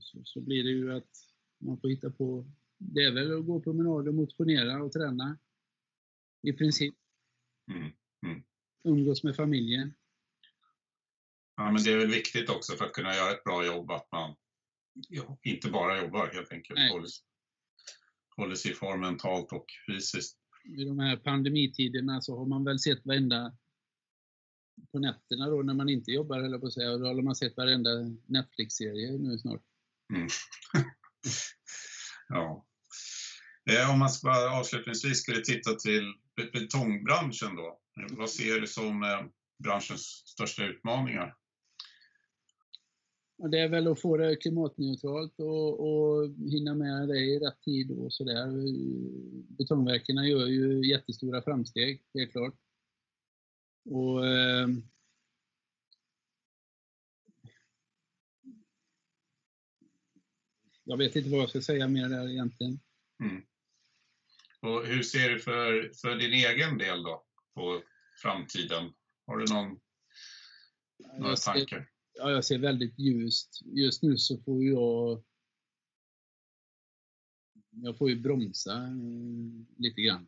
så, 0.00 0.24
så 0.24 0.40
blir 0.40 0.64
det 0.64 0.70
ju 0.70 0.92
att 0.92 1.10
man 1.58 1.80
får 1.80 1.88
hitta 1.88 2.10
på, 2.10 2.46
det 2.78 3.02
är 3.02 3.12
väl 3.12 3.38
att 3.38 3.46
gå 3.46 3.60
promenader, 3.60 4.12
motionera 4.12 4.82
och 4.82 4.92
träna. 4.92 5.38
I 6.42 6.52
princip. 6.52 6.94
Mm. 7.70 8.42
Umgås 8.84 9.24
med 9.24 9.36
familjen. 9.36 9.94
Ja, 11.56 11.70
men 11.70 11.82
det 11.82 11.92
är 11.92 11.98
väl 11.98 12.10
viktigt 12.10 12.50
också 12.50 12.76
för 12.76 12.84
att 12.84 12.92
kunna 12.92 13.14
göra 13.14 13.30
ett 13.30 13.44
bra 13.44 13.66
jobb 13.66 13.90
att 13.90 14.12
man 14.12 14.34
ja, 15.08 15.38
inte 15.42 15.70
bara 15.70 16.02
jobbar 16.02 16.30
helt 16.32 16.52
enkelt. 16.52 16.78
Nej. 16.78 16.92
Håller, 16.92 17.08
håller 18.36 18.54
sig 18.54 18.70
i 18.70 18.74
form 18.74 19.00
mentalt 19.00 19.52
och 19.52 19.66
fysiskt. 19.86 20.38
I 20.64 20.84
de 20.84 20.98
här 20.98 21.16
pandemitiderna 21.16 22.20
så 22.20 22.38
har 22.38 22.46
man 22.46 22.64
väl 22.64 22.78
sett 22.78 23.06
varenda 23.06 23.56
på 24.92 24.98
nätterna 24.98 25.50
då 25.50 25.62
när 25.62 25.74
man 25.74 25.88
inte 25.88 26.10
jobbar 26.10 26.38
eller 26.38 26.58
på 26.58 26.66
att 26.66 26.72
säga, 26.72 26.92
och 26.92 27.00
då 27.00 27.06
har 27.06 27.22
man 27.22 27.36
sett 27.36 27.56
varenda 27.56 27.90
Netflix-serie 28.26 29.18
nu 29.18 29.38
snart. 29.38 29.62
Mm. 30.14 30.28
ja. 32.28 32.66
Eh, 33.70 33.90
Om 33.92 33.98
man 33.98 34.10
ska 34.10 34.28
bara 34.28 34.60
avslutningsvis 34.60 35.22
skulle 35.22 35.40
titta 35.40 35.74
till 35.74 36.14
be- 36.36 36.50
betongbranschen 36.60 37.56
då. 37.56 37.80
Vad 38.10 38.30
ser 38.30 38.60
du 38.60 38.66
som 38.66 39.02
eh, 39.02 39.24
branschens 39.64 40.02
största 40.26 40.64
utmaningar? 40.64 41.34
det 43.50 43.58
är 43.58 43.68
väl 43.68 43.86
att 43.86 44.00
få 44.00 44.16
det 44.16 44.36
klimatneutralt 44.36 45.34
och, 45.40 45.80
och 45.80 46.28
hinna 46.50 46.74
med 46.74 47.08
det 47.08 47.18
i 47.18 47.38
rätt 47.38 47.60
tid 47.62 47.90
och 47.90 48.12
sådär. 48.12 48.46
Betongverken 49.58 50.16
gör 50.16 50.46
ju 50.46 50.88
jättestora 50.88 51.42
framsteg, 51.42 52.02
helt 52.14 52.32
klart. 52.32 52.54
Och, 53.86 54.26
eh, 54.26 54.68
jag 60.84 60.96
vet 60.96 61.16
inte 61.16 61.30
vad 61.30 61.40
jag 61.40 61.50
ska 61.50 61.60
säga 61.60 61.88
mer 61.88 62.08
där 62.08 62.28
egentligen. 62.28 62.80
Mm. 63.20 63.42
Och 64.60 64.86
hur 64.86 65.02
ser 65.02 65.30
du 65.30 65.40
för, 65.40 65.92
för 66.00 66.16
din 66.16 66.32
egen 66.32 66.78
del 66.78 67.02
då 67.02 67.24
på 67.54 67.82
framtiden? 68.22 68.92
Har 69.26 69.36
du 69.36 69.54
någon, 69.54 69.80
några 71.18 71.30
jag 71.30 71.40
tankar? 71.40 71.78
Ser, 71.78 71.88
ja, 72.12 72.30
jag 72.30 72.44
ser 72.44 72.58
väldigt 72.58 72.98
ljust. 72.98 73.60
Just 73.64 74.02
nu 74.02 74.16
så 74.16 74.38
får 74.38 74.64
jag 74.64 75.24
jag 77.82 77.98
får 77.98 78.10
ju 78.10 78.20
bromsa 78.20 78.72
eh, 78.72 79.76
lite 79.76 80.00
grann, 80.00 80.26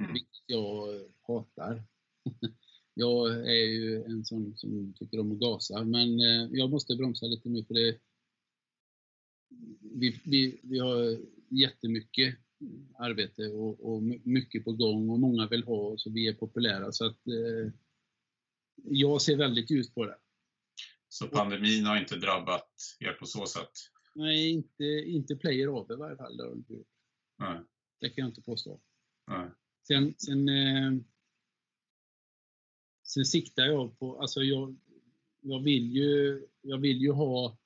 mm. 0.00 0.12
vilket 0.12 0.42
jag 0.46 1.00
hatar. 1.26 1.84
Jag 2.98 3.48
är 3.48 3.66
ju 3.66 4.04
en 4.04 4.24
sån 4.24 4.56
som 4.56 4.94
tycker 4.98 5.20
om 5.20 5.32
att 5.32 5.38
gasa, 5.38 5.84
men 5.84 6.20
eh, 6.20 6.48
jag 6.50 6.70
måste 6.70 6.96
bromsa 6.96 7.26
lite 7.26 7.48
nu 7.48 7.64
för 7.64 7.74
det 7.74 7.98
vi, 9.80 10.20
vi, 10.24 10.60
vi 10.62 10.78
har 10.78 11.18
jättemycket 11.50 12.34
arbete 12.98 13.48
och, 13.48 13.92
och, 13.92 14.02
mycket 14.22 14.64
på 14.64 14.72
gång 14.72 15.10
och 15.10 15.20
många 15.20 15.48
vill 15.48 15.64
ha 15.64 15.96
så 15.98 16.10
vi 16.10 16.28
är 16.28 16.34
populära. 16.34 16.92
Så 16.92 17.06
att, 17.06 17.26
eh, 17.26 17.72
jag 18.84 19.22
ser 19.22 19.36
väldigt 19.36 19.70
ljust 19.70 19.94
på 19.94 20.04
det. 20.06 20.18
Så 21.08 21.26
pandemin 21.26 21.84
har 21.84 21.96
inte 21.96 22.16
drabbat 22.16 22.70
er 23.00 23.12
på 23.12 23.26
så 23.26 23.46
sätt? 23.46 23.72
Nej, 24.14 24.50
inte, 24.50 24.84
inte 24.84 25.36
Player 25.36 25.80
AB 25.80 25.90
i 25.90 25.96
varje 25.96 26.16
fall. 26.16 26.36
Det, 26.36 26.42
har 26.42 26.52
inte 26.52 26.72
gjort. 26.72 26.88
Nej. 27.38 27.60
det 28.00 28.08
kan 28.08 28.22
jag 28.22 28.30
inte 28.30 28.42
påstå. 28.42 28.80
Nej. 29.26 29.50
Sen, 29.86 30.14
sen, 30.18 30.48
eh, 30.48 30.92
sen 33.08 33.24
siktar 33.24 33.64
jag 33.64 33.98
på, 33.98 34.20
alltså 34.20 34.42
jag, 34.42 34.76
jag, 35.40 35.62
vill 35.62 35.96
ju, 35.96 36.46
jag 36.62 36.78
vill 36.78 37.00
ju 37.00 37.12
ha 37.12 37.58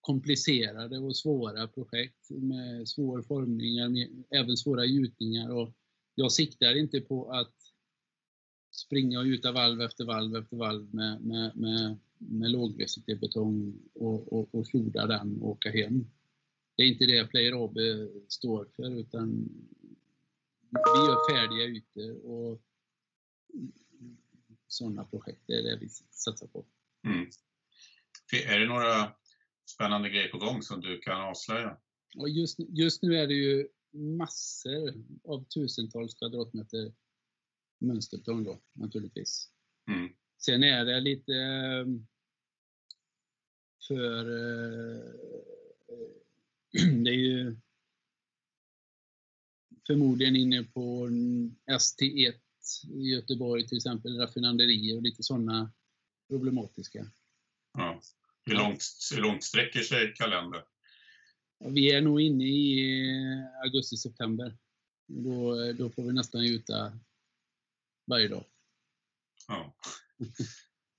komplicerade 0.00 0.98
och 0.98 1.16
svåra 1.16 1.68
projekt 1.68 2.30
med 2.30 2.88
svår 2.88 3.22
formningar, 3.22 3.88
med 3.88 4.24
även 4.30 4.56
svåra 4.56 4.84
gjutningar. 4.84 5.50
Och 5.50 5.72
jag 6.14 6.32
siktar 6.32 6.78
inte 6.78 7.00
på 7.00 7.30
att 7.30 7.54
springa 8.72 9.18
och 9.18 9.26
gjuta 9.26 9.52
valv 9.52 9.82
efter 9.82 10.04
valv 10.04 10.36
efter 10.36 10.56
valv 10.56 10.94
med, 10.94 11.20
med, 11.22 11.56
med, 11.56 11.98
med 12.18 12.50
lågrecitébetong 12.50 13.74
och, 13.94 14.32
och, 14.32 14.54
och 14.54 14.66
floda 14.66 15.06
den 15.06 15.42
och 15.42 15.48
åka 15.48 15.70
hem. 15.70 16.06
Det 16.76 16.82
är 16.82 16.86
inte 16.86 17.06
det 17.06 17.26
Player 17.30 17.64
AB 17.64 17.76
står 18.28 18.64
för 18.76 19.00
utan 19.00 19.48
vi 20.70 21.00
gör 21.06 21.32
färdiga 21.32 21.64
ytor 21.64 22.26
och 22.26 22.62
sådana 24.72 25.04
projekt, 25.04 25.42
det 25.46 25.52
är 25.52 25.62
det 25.62 25.76
vi 25.76 25.88
satsar 26.10 26.46
på. 26.46 26.66
Mm. 27.06 27.30
Är 28.46 28.58
det 28.58 28.66
några 28.66 29.12
spännande 29.66 30.08
grejer 30.08 30.28
på 30.28 30.38
gång 30.38 30.62
som 30.62 30.80
du 30.80 30.98
kan 30.98 31.20
avslöja? 31.20 31.76
Och 32.16 32.28
just, 32.28 32.58
just 32.68 33.02
nu 33.02 33.16
är 33.16 33.26
det 33.26 33.34
ju 33.34 33.68
massor 33.92 34.94
av 35.24 35.44
tusentals 35.44 36.14
kvadratmeter 36.14 36.92
mönsterbetong 37.80 38.44
då, 38.44 38.60
naturligtvis. 38.72 39.50
Mm. 39.88 40.12
Sen 40.38 40.62
är 40.62 40.84
det 40.84 41.00
lite 41.00 41.34
ehm, 41.34 42.06
för... 43.88 44.24
Eh, 44.30 45.04
det 47.04 47.10
är 47.10 47.14
ju 47.14 47.56
förmodligen 49.86 50.36
inne 50.36 50.62
på 50.62 51.08
ST1 51.70 52.40
i 52.88 53.10
Göteborg 53.10 53.68
till 53.68 53.76
exempel, 53.76 54.18
raffinaderier 54.18 54.96
och 54.96 55.02
lite 55.02 55.22
sådana 55.22 55.72
problematiska. 56.28 57.10
Ja. 57.78 58.00
Hur 58.42 58.54
långt, 58.54 58.82
hur 59.14 59.22
långt 59.22 59.44
sträcker 59.44 59.80
sig 59.80 60.14
kalendern? 60.14 60.62
Vi 61.64 61.92
är 61.92 62.00
nog 62.00 62.20
inne 62.20 62.44
i 62.44 62.90
eh, 63.10 63.62
augusti-september. 63.64 64.58
Då, 65.06 65.72
då 65.72 65.90
får 65.90 66.02
vi 66.02 66.12
nästan 66.12 66.44
gjuta 66.44 66.98
varje 68.06 68.28
dag. 68.28 68.44
Ja. 69.48 69.76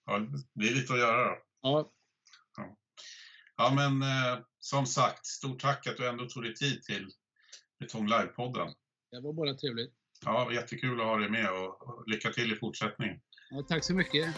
ja, 0.06 0.28
det 0.54 0.68
är 0.68 0.76
lite 0.76 0.94
att 0.94 1.00
göra 1.00 1.30
då. 1.30 1.38
Ja. 1.62 1.94
Ja, 2.58 2.78
ja 3.58 3.74
men 3.76 4.02
eh, 4.02 4.46
som 4.60 4.86
sagt, 4.86 5.26
stort 5.26 5.62
tack 5.62 5.88
att 5.88 5.98
du 5.98 6.08
ändå 6.08 6.26
tog 6.26 6.44
dig 6.44 6.54
tid 6.54 6.84
till 6.84 7.10
Betong 7.80 8.08
Live-podden. 8.08 8.74
Det 9.12 9.20
var 9.20 9.34
bara 9.34 9.54
trevligt. 9.54 10.01
Ja, 10.26 10.54
jättekul 10.54 11.02
att 11.02 11.08
ha 11.08 11.18
dig 11.18 11.30
med 11.30 11.50
och, 11.52 12.04
lycka 12.08 12.30
till 12.30 12.54
i 12.54 12.56
fortsättningen. 12.56 13.18
Ja, 13.52 13.64
tack 13.68 13.84
så 13.84 13.94
mycket. 13.94 14.36